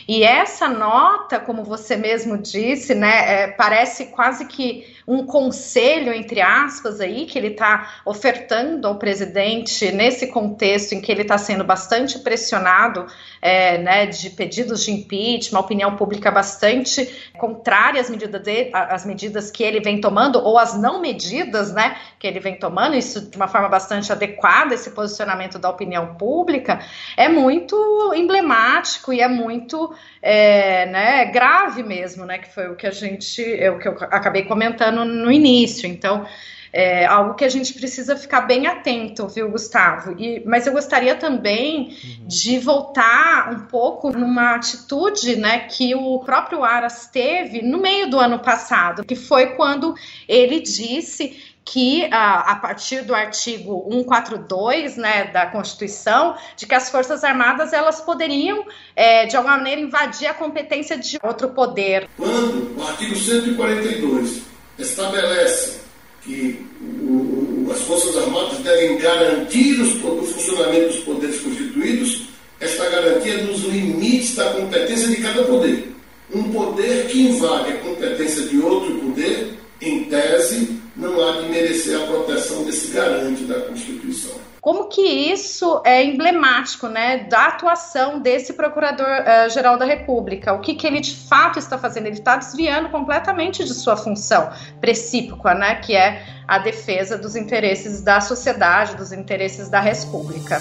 E 0.08 0.22
essa 0.22 0.68
nota, 0.68 1.38
como 1.38 1.64
você 1.64 1.96
mesmo 1.96 2.38
disse, 2.38 2.94
né, 2.94 3.42
é, 3.42 3.46
parece 3.48 4.06
quase 4.06 4.46
que 4.46 4.86
um 5.06 5.26
conselho, 5.26 6.12
entre 6.12 6.40
aspas, 6.40 7.00
aí, 7.00 7.26
que 7.26 7.38
ele 7.38 7.48
está 7.48 8.00
ofertando 8.04 8.86
ao 8.86 8.98
presidente 8.98 9.90
nesse 9.90 10.28
contexto 10.28 10.92
em 10.92 11.00
que 11.00 11.10
ele 11.10 11.22
está 11.22 11.36
sendo 11.38 11.64
bastante 11.64 12.18
pressionado 12.18 13.06
é, 13.40 13.78
né, 13.78 14.06
de 14.06 14.30
pedidos 14.30 14.84
de 14.84 14.92
impeachment, 14.92 15.58
opinião 15.58 15.96
pública 15.96 16.30
bastante 16.30 17.30
contrária 17.36 18.00
às 18.00 18.08
medidas, 18.08 18.42
de, 18.42 18.70
às 18.72 19.04
medidas 19.04 19.50
que 19.50 19.62
ele 19.62 19.80
vem 19.80 20.00
tomando, 20.00 20.38
ou 20.38 20.58
às 20.58 20.78
não 20.78 21.00
medidas 21.00 21.72
né, 21.72 21.96
que 22.18 22.26
ele 22.26 22.38
vem 22.38 22.56
tomando, 22.56 22.94
isso 22.94 23.28
de 23.28 23.36
uma 23.36 23.48
forma 23.48 23.68
bastante 23.68 24.12
adequada, 24.12 24.74
esse 24.74 24.90
posicionamento 24.90 25.58
da 25.58 25.68
opinião 25.68 26.14
pública, 26.14 26.80
é 27.16 27.28
muito 27.28 28.12
emblemático 28.14 29.12
e 29.12 29.20
é 29.20 29.28
muito 29.28 29.92
é, 30.20 30.86
né, 30.86 31.24
grave 31.26 31.82
mesmo, 31.82 32.24
né, 32.24 32.38
que 32.38 32.52
foi 32.54 32.68
o 32.68 32.76
que 32.76 32.86
a 32.86 32.90
gente, 32.92 33.42
é 33.42 33.70
o 33.70 33.78
que 33.78 33.88
eu 33.88 33.96
acabei 34.02 34.44
comentando 34.44 34.91
no 34.92 35.30
início. 35.32 35.88
Então, 35.88 36.26
é 36.72 37.04
algo 37.04 37.34
que 37.34 37.44
a 37.44 37.48
gente 37.50 37.74
precisa 37.74 38.16
ficar 38.16 38.42
bem 38.42 38.66
atento, 38.66 39.28
viu, 39.28 39.50
Gustavo? 39.50 40.18
E, 40.18 40.42
mas 40.46 40.66
eu 40.66 40.72
gostaria 40.72 41.14
também 41.14 41.98
uhum. 42.02 42.26
de 42.26 42.58
voltar 42.58 43.52
um 43.52 43.66
pouco 43.66 44.10
numa 44.10 44.54
atitude 44.54 45.36
né, 45.36 45.60
que 45.68 45.94
o 45.94 46.20
próprio 46.20 46.64
Aras 46.64 47.06
teve 47.12 47.60
no 47.60 47.78
meio 47.78 48.08
do 48.08 48.18
ano 48.18 48.38
passado, 48.38 49.04
que 49.04 49.14
foi 49.14 49.54
quando 49.54 49.94
ele 50.26 50.60
disse 50.60 51.52
que 51.64 52.06
a, 52.10 52.52
a, 52.52 52.56
partir 52.56 53.02
do 53.02 53.14
artigo 53.14 53.86
142 53.88 54.96
né, 54.96 55.24
da 55.24 55.46
Constituição, 55.46 56.34
de 56.56 56.66
que 56.66 56.74
as 56.74 56.90
Forças 56.90 57.22
Armadas 57.22 57.72
elas 57.72 58.00
poderiam, 58.00 58.64
é, 58.96 59.26
de 59.26 59.36
alguma 59.36 59.58
maneira, 59.58 59.80
invadir 59.80 60.26
a 60.26 60.34
competência 60.34 60.98
de 60.98 61.18
outro 61.22 61.50
poder. 61.50 62.08
Quando 62.16 62.80
o 62.80 62.82
artigo 62.82 63.14
142 63.14 64.51
estabelece 64.82 65.80
que 66.24 66.64
o, 66.80 67.68
as 67.70 67.80
Forças 67.82 68.16
Armadas 68.16 68.58
devem 68.58 68.98
garantir 68.98 69.80
os, 69.80 69.94
o 70.04 70.22
funcionamento 70.22 70.88
dos 70.88 71.04
poderes 71.04 71.40
constituídos, 71.40 72.22
esta 72.60 72.88
garantia 72.88 73.34
é 73.34 73.42
nos 73.42 73.62
limites 73.64 74.36
da 74.36 74.52
competência 74.52 75.08
de 75.08 75.16
cada 75.16 75.42
poder. 75.42 75.92
Um 76.32 76.44
poder 76.44 77.06
que 77.08 77.22
invade 77.22 77.72
a 77.72 77.76
competência 77.78 78.42
de 78.42 78.58
outro 78.60 78.94
poder, 79.00 79.54
em 79.80 80.04
tese, 80.04 80.78
não 80.96 81.28
há 81.28 81.40
de 81.40 81.48
merecer 81.48 82.00
a 82.00 82.06
proteção 82.06 82.62
desse 82.64 82.92
garante 82.92 83.42
da 83.44 83.60
Constituição. 83.62 84.51
Como 84.62 84.88
que 84.88 85.02
isso 85.02 85.82
é 85.84 86.04
emblemático, 86.04 86.86
né, 86.86 87.24
da 87.24 87.46
atuação 87.48 88.20
desse 88.20 88.52
Procurador-Geral 88.52 89.74
uh, 89.74 89.78
da 89.78 89.84
República? 89.84 90.52
O 90.52 90.60
que, 90.60 90.76
que 90.76 90.86
ele 90.86 91.00
de 91.00 91.16
fato 91.16 91.58
está 91.58 91.76
fazendo? 91.76 92.06
Ele 92.06 92.18
está 92.18 92.36
desviando 92.36 92.88
completamente 92.88 93.64
de 93.64 93.74
sua 93.74 93.96
função 93.96 94.52
precípica, 94.80 95.52
né, 95.52 95.74
que 95.74 95.96
é 95.96 96.22
a 96.46 96.60
defesa 96.60 97.18
dos 97.18 97.34
interesses 97.34 98.02
da 98.02 98.20
sociedade, 98.20 98.94
dos 98.94 99.10
interesses 99.10 99.68
da 99.68 99.80
República. 99.80 100.60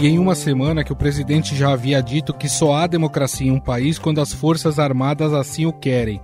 e 0.00 0.06
em 0.06 0.16
uma 0.16 0.36
semana 0.36 0.84
que 0.84 0.92
o 0.92 0.96
presidente 0.96 1.56
já 1.56 1.72
havia 1.72 2.00
dito 2.00 2.32
que 2.32 2.48
só 2.48 2.74
há 2.74 2.86
democracia 2.86 3.48
em 3.48 3.50
um 3.50 3.58
país 3.58 3.98
quando 3.98 4.20
as 4.20 4.32
Forças 4.32 4.78
Armadas 4.78 5.32
assim 5.32 5.66
o 5.66 5.72
querem. 5.72 6.20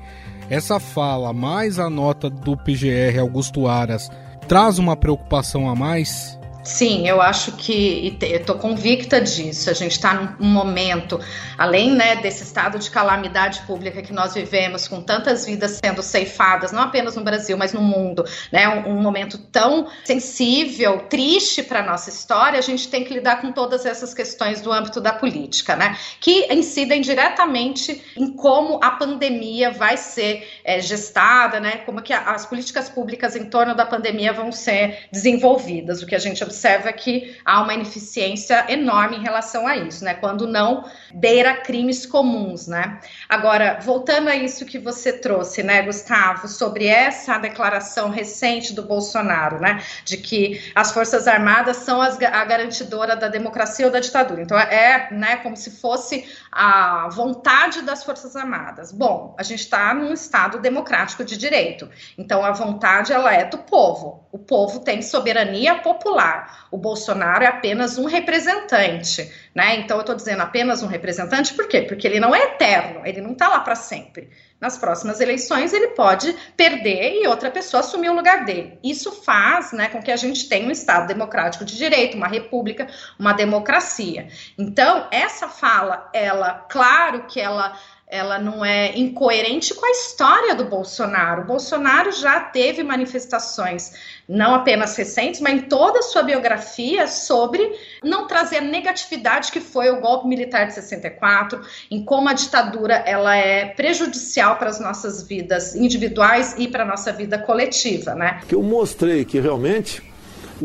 Essa 0.50 0.78
fala, 0.78 1.32
mais 1.32 1.78
a 1.78 1.88
nota 1.88 2.28
do 2.28 2.56
PGR 2.56 3.18
Augusto 3.20 3.66
Aras, 3.66 4.10
traz 4.46 4.78
uma 4.78 4.96
preocupação 4.96 5.68
a 5.68 5.74
mais? 5.74 6.38
Sim, 6.64 7.06
eu 7.06 7.20
acho 7.20 7.52
que 7.52 8.16
estou 8.22 8.56
convicta 8.56 9.20
disso. 9.20 9.68
A 9.68 9.74
gente 9.74 9.92
está 9.92 10.14
num 10.14 10.48
momento, 10.48 11.20
além 11.58 11.92
né, 11.92 12.16
desse 12.16 12.42
estado 12.42 12.78
de 12.78 12.90
calamidade 12.90 13.60
pública 13.66 14.00
que 14.00 14.14
nós 14.14 14.32
vivemos, 14.32 14.88
com 14.88 15.02
tantas 15.02 15.44
vidas 15.44 15.78
sendo 15.84 16.02
ceifadas, 16.02 16.72
não 16.72 16.80
apenas 16.80 17.16
no 17.16 17.22
Brasil, 17.22 17.54
mas 17.58 17.74
no 17.74 17.82
mundo, 17.82 18.24
né, 18.50 18.66
um, 18.66 18.96
um 18.96 19.02
momento 19.02 19.36
tão 19.36 19.88
sensível, 20.04 21.00
triste 21.00 21.62
para 21.62 21.80
a 21.80 21.82
nossa 21.82 22.08
história, 22.08 22.58
a 22.58 22.62
gente 22.62 22.88
tem 22.88 23.04
que 23.04 23.12
lidar 23.12 23.42
com 23.42 23.52
todas 23.52 23.84
essas 23.84 24.14
questões 24.14 24.62
do 24.62 24.72
âmbito 24.72 25.02
da 25.02 25.12
política, 25.12 25.76
né, 25.76 25.98
que 26.18 26.50
incidem 26.50 27.02
diretamente 27.02 28.02
em 28.16 28.32
como 28.32 28.80
a 28.82 28.92
pandemia 28.92 29.70
vai 29.70 29.98
ser 29.98 30.48
é, 30.64 30.80
gestada, 30.80 31.60
né, 31.60 31.82
como 31.84 32.00
que 32.00 32.12
a, 32.14 32.30
as 32.30 32.46
políticas 32.46 32.88
públicas 32.88 33.36
em 33.36 33.44
torno 33.44 33.74
da 33.74 33.84
pandemia 33.84 34.32
vão 34.32 34.50
ser 34.50 35.08
desenvolvidas. 35.12 36.02
O 36.02 36.06
que 36.06 36.14
a 36.14 36.18
gente 36.18 36.42
observa 36.42 36.53
que 36.92 37.36
há 37.44 37.62
uma 37.62 37.74
ineficiência 37.74 38.64
enorme 38.68 39.16
em 39.16 39.22
relação 39.22 39.66
a 39.66 39.76
isso, 39.76 40.04
né? 40.04 40.14
Quando 40.14 40.46
não 40.46 40.84
beira 41.14 41.54
crimes 41.56 42.06
comuns, 42.06 42.66
né? 42.66 43.00
Agora, 43.28 43.78
voltando 43.82 44.28
a 44.28 44.36
isso 44.36 44.64
que 44.64 44.78
você 44.78 45.12
trouxe, 45.12 45.62
né, 45.62 45.82
Gustavo, 45.82 46.48
sobre 46.48 46.86
essa 46.86 47.38
declaração 47.38 48.10
recente 48.10 48.72
do 48.72 48.82
Bolsonaro, 48.82 49.60
né, 49.60 49.82
de 50.04 50.16
que 50.16 50.72
as 50.74 50.92
Forças 50.92 51.26
Armadas 51.26 51.78
são 51.78 52.00
as, 52.00 52.20
a 52.20 52.44
garantidora 52.44 53.16
da 53.16 53.28
democracia 53.28 53.86
ou 53.86 53.92
da 53.92 54.00
ditadura. 54.00 54.42
Então, 54.42 54.58
é, 54.58 55.08
né, 55.10 55.36
como 55.36 55.56
se 55.56 55.70
fosse 55.70 56.28
a 56.50 57.08
vontade 57.10 57.82
das 57.82 58.04
Forças 58.04 58.36
Armadas. 58.36 58.92
Bom, 58.92 59.34
a 59.38 59.42
gente 59.42 59.60
está 59.60 59.92
num 59.94 60.12
Estado 60.12 60.58
democrático 60.58 61.24
de 61.24 61.36
direito. 61.36 61.88
Então, 62.16 62.44
a 62.44 62.52
vontade, 62.52 63.12
ela 63.12 63.32
é 63.32 63.44
do 63.44 63.58
povo. 63.58 64.26
O 64.30 64.38
povo 64.38 64.80
tem 64.80 65.02
soberania 65.02 65.76
popular. 65.76 66.43
O 66.70 66.78
Bolsonaro 66.78 67.44
é 67.44 67.46
apenas 67.46 67.98
um 67.98 68.04
representante, 68.04 69.32
né? 69.54 69.76
Então 69.76 69.96
eu 69.96 70.02
estou 70.02 70.14
dizendo 70.14 70.42
apenas 70.42 70.82
um 70.82 70.86
representante, 70.86 71.54
por 71.54 71.68
quê? 71.68 71.82
Porque 71.82 72.06
ele 72.06 72.20
não 72.20 72.34
é 72.34 72.42
eterno, 72.44 73.02
ele 73.04 73.20
não 73.20 73.32
está 73.32 73.48
lá 73.48 73.60
para 73.60 73.74
sempre. 73.74 74.30
Nas 74.60 74.78
próximas 74.78 75.20
eleições 75.20 75.72
ele 75.72 75.88
pode 75.88 76.34
perder 76.56 77.20
e 77.20 77.26
outra 77.26 77.50
pessoa 77.50 77.80
assumir 77.80 78.08
o 78.08 78.14
lugar 78.14 78.44
dele. 78.44 78.78
Isso 78.82 79.12
faz, 79.12 79.72
né, 79.72 79.88
com 79.88 80.02
que 80.02 80.10
a 80.10 80.16
gente 80.16 80.48
tenha 80.48 80.66
um 80.66 80.70
Estado 80.70 81.06
democrático 81.06 81.64
de 81.64 81.76
direito, 81.76 82.16
uma 82.16 82.28
república, 82.28 82.88
uma 83.18 83.32
democracia. 83.32 84.28
Então 84.56 85.06
essa 85.10 85.48
fala, 85.48 86.08
ela, 86.14 86.64
claro 86.70 87.26
que 87.26 87.40
ela 87.40 87.78
ela 88.14 88.38
não 88.38 88.64
é 88.64 88.96
incoerente 88.96 89.74
com 89.74 89.84
a 89.84 89.90
história 89.90 90.54
do 90.54 90.66
Bolsonaro. 90.66 91.42
O 91.42 91.46
Bolsonaro 91.46 92.12
já 92.12 92.38
teve 92.38 92.84
manifestações, 92.84 93.92
não 94.28 94.54
apenas 94.54 94.96
recentes, 94.96 95.40
mas 95.40 95.54
em 95.54 95.62
toda 95.62 95.98
a 95.98 96.02
sua 96.02 96.22
biografia, 96.22 97.08
sobre 97.08 97.72
não 98.04 98.28
trazer 98.28 98.58
a 98.58 98.60
negatividade 98.60 99.50
que 99.50 99.58
foi 99.58 99.90
o 99.90 100.00
golpe 100.00 100.28
militar 100.28 100.68
de 100.68 100.74
64, 100.74 101.60
em 101.90 102.04
como 102.04 102.28
a 102.28 102.34
ditadura 102.34 102.94
ela 102.94 103.34
é 103.34 103.64
prejudicial 103.64 104.58
para 104.58 104.70
as 104.70 104.78
nossas 104.78 105.26
vidas 105.26 105.74
individuais 105.74 106.54
e 106.56 106.68
para 106.68 106.84
a 106.84 106.86
nossa 106.86 107.12
vida 107.12 107.36
coletiva, 107.36 108.14
né? 108.14 108.42
Que 108.46 108.54
eu 108.54 108.62
mostrei 108.62 109.24
que 109.24 109.40
realmente 109.40 110.13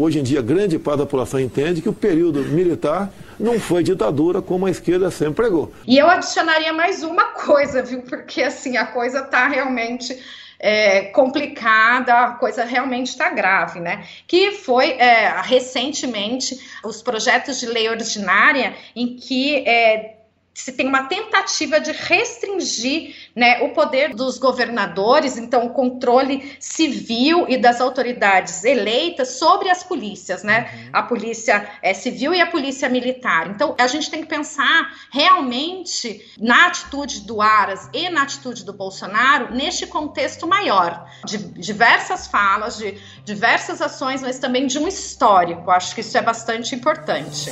Hoje 0.01 0.17
em 0.17 0.23
dia, 0.23 0.41
grande 0.41 0.79
parte 0.79 0.99
da 0.99 1.05
população 1.05 1.41
entende 1.41 1.81
que 1.81 1.89
o 1.89 1.93
período 1.93 2.39
militar 2.45 3.11
não 3.37 3.59
foi 3.59 3.83
ditadura 3.83 4.41
como 4.41 4.65
a 4.65 4.71
esquerda 4.71 5.11
sempre 5.11 5.33
pregou. 5.33 5.73
E 5.85 5.97
eu 5.97 6.07
adicionaria 6.09 6.71
mais 6.71 7.03
uma 7.03 7.33
coisa, 7.33 7.83
viu? 7.83 8.01
Porque 8.03 8.41
assim, 8.41 8.77
a 8.77 8.85
coisa 8.85 9.19
está 9.19 9.49
realmente 9.49 10.17
é, 10.57 11.01
complicada, 11.07 12.13
a 12.13 12.31
coisa 12.31 12.63
realmente 12.63 13.07
está 13.07 13.29
grave, 13.29 13.81
né? 13.81 14.05
Que 14.25 14.53
foi 14.53 14.91
é, 14.91 15.33
recentemente 15.41 16.57
os 16.81 17.01
projetos 17.01 17.59
de 17.59 17.65
lei 17.65 17.89
ordinária 17.89 18.77
em 18.95 19.17
que 19.17 19.67
é, 19.67 20.18
se 20.59 20.73
tem 20.73 20.87
uma 20.87 21.03
tentativa 21.03 21.79
de 21.79 21.93
restringir 21.93 23.15
né, 23.33 23.61
o 23.61 23.69
poder 23.69 24.13
dos 24.13 24.37
governadores, 24.37 25.37
então 25.37 25.67
o 25.67 25.69
controle 25.69 26.57
civil 26.59 27.45
e 27.47 27.57
das 27.57 27.79
autoridades 27.79 28.65
eleitas 28.65 29.39
sobre 29.39 29.69
as 29.69 29.83
polícias, 29.83 30.43
né? 30.43 30.69
Uhum. 30.73 30.89
A 30.91 31.03
polícia 31.03 31.69
é, 31.81 31.93
civil 31.93 32.33
e 32.33 32.41
a 32.41 32.47
polícia 32.47 32.89
militar. 32.89 33.49
Então 33.49 33.73
a 33.79 33.87
gente 33.87 34.11
tem 34.11 34.21
que 34.21 34.27
pensar 34.27 34.93
realmente 35.13 36.29
na 36.37 36.67
atitude 36.67 37.21
do 37.21 37.41
Aras 37.41 37.89
e 37.93 38.09
na 38.09 38.23
atitude 38.23 38.65
do 38.65 38.73
Bolsonaro 38.73 39.55
neste 39.55 39.87
contexto 39.87 40.45
maior, 40.45 41.09
de 41.25 41.37
diversas 41.37 42.27
falas, 42.27 42.77
de 42.77 42.97
diversas 43.23 43.81
ações, 43.81 44.21
mas 44.21 44.39
também 44.39 44.67
de 44.67 44.77
um 44.77 44.89
histórico. 44.89 45.71
Acho 45.71 45.95
que 45.95 46.01
isso 46.01 46.17
é 46.17 46.21
bastante 46.21 46.75
importante. 46.75 47.49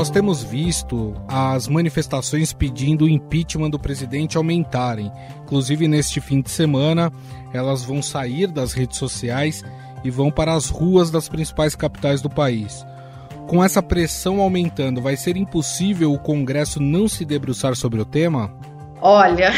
Nós 0.00 0.08
temos 0.08 0.42
visto 0.42 1.12
as 1.28 1.68
manifestações 1.68 2.54
pedindo 2.54 3.04
o 3.04 3.08
impeachment 3.08 3.68
do 3.68 3.78
presidente 3.78 4.38
aumentarem. 4.38 5.12
Inclusive, 5.42 5.86
neste 5.86 6.22
fim 6.22 6.40
de 6.40 6.50
semana, 6.50 7.12
elas 7.52 7.84
vão 7.84 8.00
sair 8.00 8.46
das 8.46 8.72
redes 8.72 8.96
sociais 8.96 9.62
e 10.02 10.10
vão 10.10 10.30
para 10.30 10.54
as 10.54 10.70
ruas 10.70 11.10
das 11.10 11.28
principais 11.28 11.74
capitais 11.74 12.22
do 12.22 12.30
país. 12.30 12.82
Com 13.46 13.62
essa 13.62 13.82
pressão 13.82 14.40
aumentando, 14.40 15.02
vai 15.02 15.18
ser 15.18 15.36
impossível 15.36 16.14
o 16.14 16.18
Congresso 16.18 16.80
não 16.80 17.06
se 17.06 17.22
debruçar 17.22 17.76
sobre 17.76 18.00
o 18.00 18.04
tema? 18.06 18.50
Olha, 19.02 19.50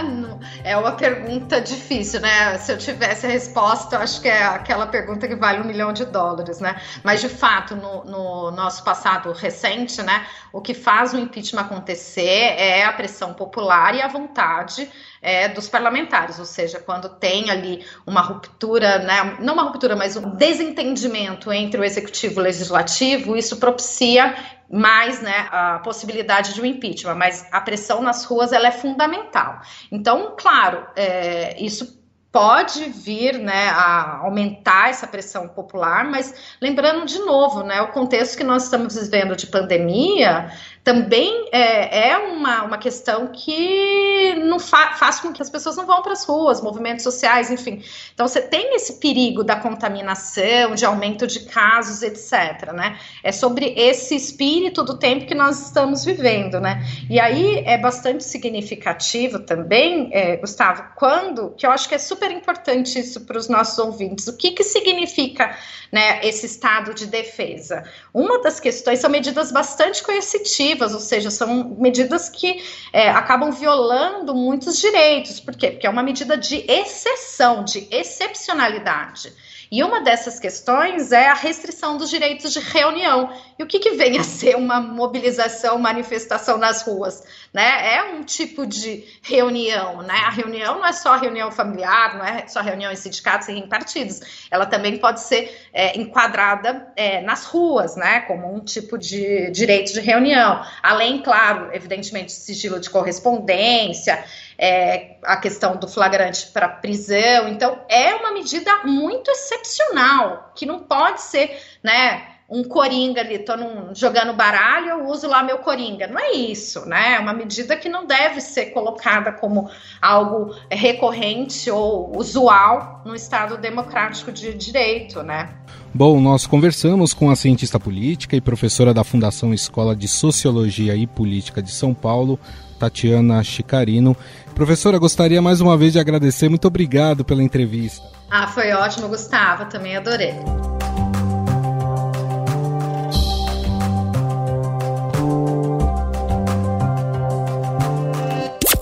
é 0.64 0.74
uma 0.76 0.92
pergunta 0.92 1.60
difícil, 1.60 2.20
né? 2.20 2.56
Se 2.58 2.72
eu 2.72 2.78
tivesse 2.78 3.26
a 3.26 3.28
resposta, 3.28 3.96
eu 3.96 4.00
acho 4.00 4.22
que 4.22 4.28
é 4.28 4.44
aquela 4.44 4.86
pergunta 4.86 5.28
que 5.28 5.34
vale 5.34 5.60
um 5.60 5.64
milhão 5.64 5.92
de 5.92 6.06
dólares, 6.06 6.60
né? 6.60 6.80
Mas 7.04 7.20
de 7.20 7.28
fato, 7.28 7.76
no, 7.76 8.04
no 8.04 8.50
nosso 8.52 8.82
passado 8.82 9.32
recente, 9.32 10.02
né, 10.02 10.26
o 10.50 10.62
que 10.62 10.72
faz 10.72 11.12
o 11.12 11.18
impeachment 11.18 11.60
acontecer 11.60 12.54
é 12.56 12.84
a 12.84 12.92
pressão 12.92 13.34
popular 13.34 13.94
e 13.94 14.00
a 14.00 14.08
vontade 14.08 14.90
é, 15.20 15.48
dos 15.48 15.68
parlamentares, 15.68 16.38
ou 16.38 16.44
seja, 16.44 16.78
quando 16.78 17.08
tem 17.08 17.50
ali 17.50 17.84
uma 18.06 18.20
ruptura, 18.20 18.98
né, 18.98 19.36
não 19.40 19.54
uma 19.54 19.64
ruptura, 19.64 19.96
mas 19.96 20.16
um 20.16 20.30
desentendimento 20.30 21.52
entre 21.52 21.80
o 21.80 21.84
executivo 21.84 22.34
e 22.34 22.40
o 22.40 22.42
legislativo, 22.44 23.36
isso 23.36 23.56
propicia 23.56 24.34
mais 24.70 25.22
né, 25.22 25.48
a 25.50 25.78
possibilidade 25.78 26.54
de 26.54 26.60
um 26.60 26.64
impeachment, 26.64 27.14
mas 27.14 27.46
a 27.52 27.60
pressão 27.60 28.02
nas 28.02 28.24
ruas 28.24 28.52
ela 28.52 28.68
é 28.68 28.72
fundamental. 28.72 29.60
Então, 29.90 30.34
claro, 30.36 30.86
é, 30.96 31.60
isso 31.62 31.96
pode 32.36 32.84
vir 32.90 33.38
né, 33.38 33.70
a 33.70 34.18
aumentar 34.18 34.90
essa 34.90 35.06
pressão 35.06 35.48
popular, 35.48 36.04
mas 36.04 36.34
lembrando 36.60 37.06
de 37.06 37.18
novo, 37.20 37.62
né, 37.62 37.80
o 37.80 37.92
contexto 37.92 38.36
que 38.36 38.44
nós 38.44 38.64
estamos 38.64 38.94
vivendo 38.94 39.34
de 39.34 39.46
pandemia 39.46 40.52
também 40.86 41.48
é, 41.50 42.10
é 42.10 42.18
uma, 42.18 42.62
uma 42.62 42.78
questão 42.78 43.26
que 43.26 44.36
não 44.44 44.60
fa 44.60 44.94
faz 44.94 45.18
com 45.18 45.32
que 45.32 45.42
as 45.42 45.50
pessoas 45.50 45.74
não 45.76 45.84
vão 45.84 46.00
para 46.00 46.12
as 46.12 46.24
ruas, 46.24 46.60
movimentos 46.60 47.02
sociais, 47.02 47.50
enfim. 47.50 47.82
Então 48.14 48.28
você 48.28 48.40
tem 48.40 48.76
esse 48.76 49.00
perigo 49.00 49.42
da 49.42 49.56
contaminação, 49.56 50.76
de 50.76 50.84
aumento 50.84 51.26
de 51.26 51.40
casos, 51.40 52.02
etc. 52.02 52.72
Né? 52.72 53.00
É 53.24 53.32
sobre 53.32 53.74
esse 53.76 54.14
espírito 54.14 54.84
do 54.84 54.96
tempo 54.96 55.26
que 55.26 55.34
nós 55.34 55.66
estamos 55.66 56.04
vivendo, 56.04 56.60
né? 56.60 56.86
E 57.10 57.18
aí 57.18 57.64
é 57.66 57.76
bastante 57.76 58.22
significativo 58.22 59.40
também, 59.40 60.10
é, 60.12 60.36
Gustavo, 60.36 60.84
quando 60.94 61.50
que 61.56 61.66
eu 61.66 61.72
acho 61.72 61.88
que 61.88 61.96
é 61.96 61.98
super 61.98 62.30
importante 62.30 62.96
isso 62.96 63.22
para 63.22 63.36
os 63.36 63.48
nossos 63.48 63.76
ouvintes. 63.80 64.28
O 64.28 64.36
que, 64.36 64.52
que 64.52 64.62
significa 64.62 65.58
né, 65.90 66.20
esse 66.24 66.46
estado 66.46 66.94
de 66.94 67.06
defesa? 67.06 67.82
Uma 68.14 68.40
das 68.40 68.60
questões 68.60 69.00
são 69.00 69.10
medidas 69.10 69.50
bastante 69.50 70.00
coercitivas 70.00 70.75
ou 70.80 71.00
seja, 71.00 71.30
são 71.30 71.76
medidas 71.78 72.28
que 72.28 72.62
é, 72.92 73.10
acabam 73.10 73.50
violando 73.50 74.34
muitos 74.34 74.78
direitos. 74.78 75.40
Por 75.40 75.56
quê? 75.56 75.70
Porque 75.70 75.86
é 75.86 75.90
uma 75.90 76.02
medida 76.02 76.36
de 76.36 76.64
exceção, 76.70 77.64
de 77.64 77.86
excepcionalidade. 77.90 79.32
E 79.70 79.82
uma 79.82 80.00
dessas 80.00 80.38
questões 80.38 81.12
é 81.12 81.28
a 81.28 81.34
restrição 81.34 81.96
dos 81.96 82.08
direitos 82.08 82.52
de 82.52 82.60
reunião. 82.60 83.32
E 83.58 83.62
o 83.62 83.66
que, 83.66 83.78
que 83.78 83.92
vem 83.92 84.18
a 84.18 84.22
ser 84.24 84.56
uma 84.56 84.80
mobilização, 84.80 85.78
manifestação 85.78 86.58
nas 86.58 86.82
ruas? 86.82 87.22
Né? 87.52 87.96
É 87.96 88.02
um 88.04 88.22
tipo 88.22 88.66
de 88.66 89.04
reunião. 89.22 90.02
Né? 90.02 90.14
A 90.14 90.30
reunião 90.30 90.78
não 90.78 90.86
é 90.86 90.92
só 90.92 91.16
reunião 91.16 91.50
familiar, 91.50 92.16
não 92.16 92.24
é 92.24 92.46
só 92.46 92.60
reunião 92.60 92.92
em 92.92 92.96
sindicatos 92.96 93.48
e 93.48 93.52
em 93.52 93.68
partidos. 93.68 94.46
Ela 94.50 94.66
também 94.66 94.98
pode 94.98 95.20
ser 95.20 95.68
é, 95.72 95.98
enquadrada 95.98 96.92
é, 96.94 97.20
nas 97.22 97.44
ruas, 97.44 97.96
né? 97.96 98.20
como 98.20 98.54
um 98.54 98.60
tipo 98.60 98.96
de 98.96 99.50
direito 99.50 99.92
de 99.92 100.00
reunião. 100.00 100.64
Além, 100.82 101.22
claro, 101.22 101.70
evidentemente, 101.72 102.32
sigilo 102.32 102.78
de 102.78 102.88
correspondência 102.90 104.24
é, 104.58 105.16
a 105.22 105.36
questão 105.36 105.76
do 105.76 105.88
flagrante 105.88 106.48
para 106.52 106.68
prisão. 106.68 107.48
Então, 107.48 107.78
é 107.88 108.14
uma 108.14 108.32
medida 108.32 108.84
muito 108.84 109.30
excepcional, 109.30 110.52
que 110.54 110.66
não 110.66 110.80
pode 110.80 111.22
ser, 111.22 111.58
né? 111.82 112.28
Um 112.48 112.62
coringa 112.62 113.22
ali, 113.22 113.40
tô 113.40 113.56
num, 113.56 113.92
jogando 113.92 114.32
baralho, 114.32 114.90
eu 114.90 115.06
uso 115.08 115.26
lá 115.26 115.42
meu 115.42 115.58
coringa. 115.58 116.06
Não 116.06 116.16
é 116.16 116.30
isso, 116.30 116.86
né? 116.86 117.14
É 117.14 117.18
uma 117.18 117.32
medida 117.32 117.76
que 117.76 117.88
não 117.88 118.06
deve 118.06 118.40
ser 118.40 118.66
colocada 118.66 119.32
como 119.32 119.68
algo 120.00 120.54
recorrente 120.70 121.68
ou 121.68 122.16
usual 122.16 123.02
no 123.04 123.16
Estado 123.16 123.58
democrático 123.58 124.30
de 124.30 124.54
direito, 124.54 125.24
né? 125.24 125.56
Bom, 125.92 126.20
nós 126.20 126.46
conversamos 126.46 127.12
com 127.12 127.30
a 127.30 127.34
cientista 127.34 127.80
política 127.80 128.36
e 128.36 128.40
professora 128.40 128.94
da 128.94 129.02
Fundação 129.02 129.52
Escola 129.52 129.96
de 129.96 130.06
Sociologia 130.06 130.94
e 130.94 131.04
Política 131.04 131.60
de 131.60 131.72
São 131.72 131.92
Paulo, 131.92 132.38
Tatiana 132.78 133.42
Chicarino. 133.42 134.16
Professora, 134.54 134.98
gostaria 134.98 135.40
mais 135.40 135.60
uma 135.60 135.76
vez 135.76 135.92
de 135.92 135.98
agradecer. 135.98 136.48
Muito 136.48 136.66
obrigado 136.68 137.24
pela 137.24 137.42
entrevista. 137.42 138.02
Ah, 138.30 138.46
foi 138.46 138.72
ótimo, 138.72 139.08
Gustavo. 139.08 139.66
Também 139.66 139.96
adorei. 139.96 140.34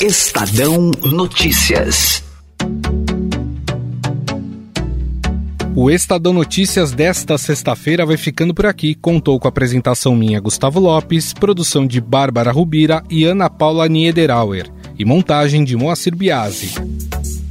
Estadão 0.00 0.90
Notícias. 1.02 2.23
O 5.76 5.90
Estadão 5.90 6.32
Notícias 6.32 6.92
desta 6.92 7.36
sexta-feira 7.36 8.06
vai 8.06 8.16
ficando 8.16 8.54
por 8.54 8.64
aqui. 8.64 8.94
Contou 8.94 9.40
com 9.40 9.48
a 9.48 9.50
apresentação 9.50 10.14
minha, 10.14 10.38
Gustavo 10.38 10.78
Lopes, 10.78 11.32
produção 11.32 11.84
de 11.84 12.00
Bárbara 12.00 12.52
Rubira 12.52 13.02
e 13.10 13.24
Ana 13.24 13.50
Paula 13.50 13.88
Niederauer 13.88 14.70
e 14.96 15.04
montagem 15.04 15.64
de 15.64 15.76
Moacir 15.76 16.14
Biasi. 16.14 16.74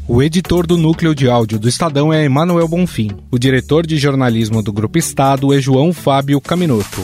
O 0.07 0.23
editor 0.23 0.65
do 0.65 0.77
núcleo 0.77 1.13
de 1.13 1.29
áudio 1.29 1.59
do 1.59 1.67
Estadão 1.67 2.13
é 2.13 2.23
Emanuel 2.23 2.69
Bonfim. 2.69 3.11
O 3.29 3.37
diretor 3.37 3.85
de 3.85 3.97
jornalismo 3.97 4.63
do 4.63 4.71
Grupo 4.71 4.97
Estado 4.97 5.53
é 5.53 5.59
João 5.59 5.91
Fábio 5.91 6.39
Caminoto. 6.39 7.01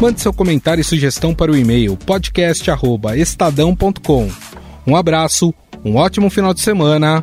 Mande 0.00 0.22
seu 0.22 0.32
comentário 0.32 0.80
e 0.80 0.84
sugestão 0.84 1.34
para 1.34 1.52
o 1.52 1.56
e-mail 1.56 1.98
podcast@estadão.com. 1.98 4.30
Um 4.86 4.96
abraço, 4.96 5.52
um 5.84 5.96
ótimo 5.96 6.30
final 6.30 6.54
de 6.54 6.60
semana 6.60 7.22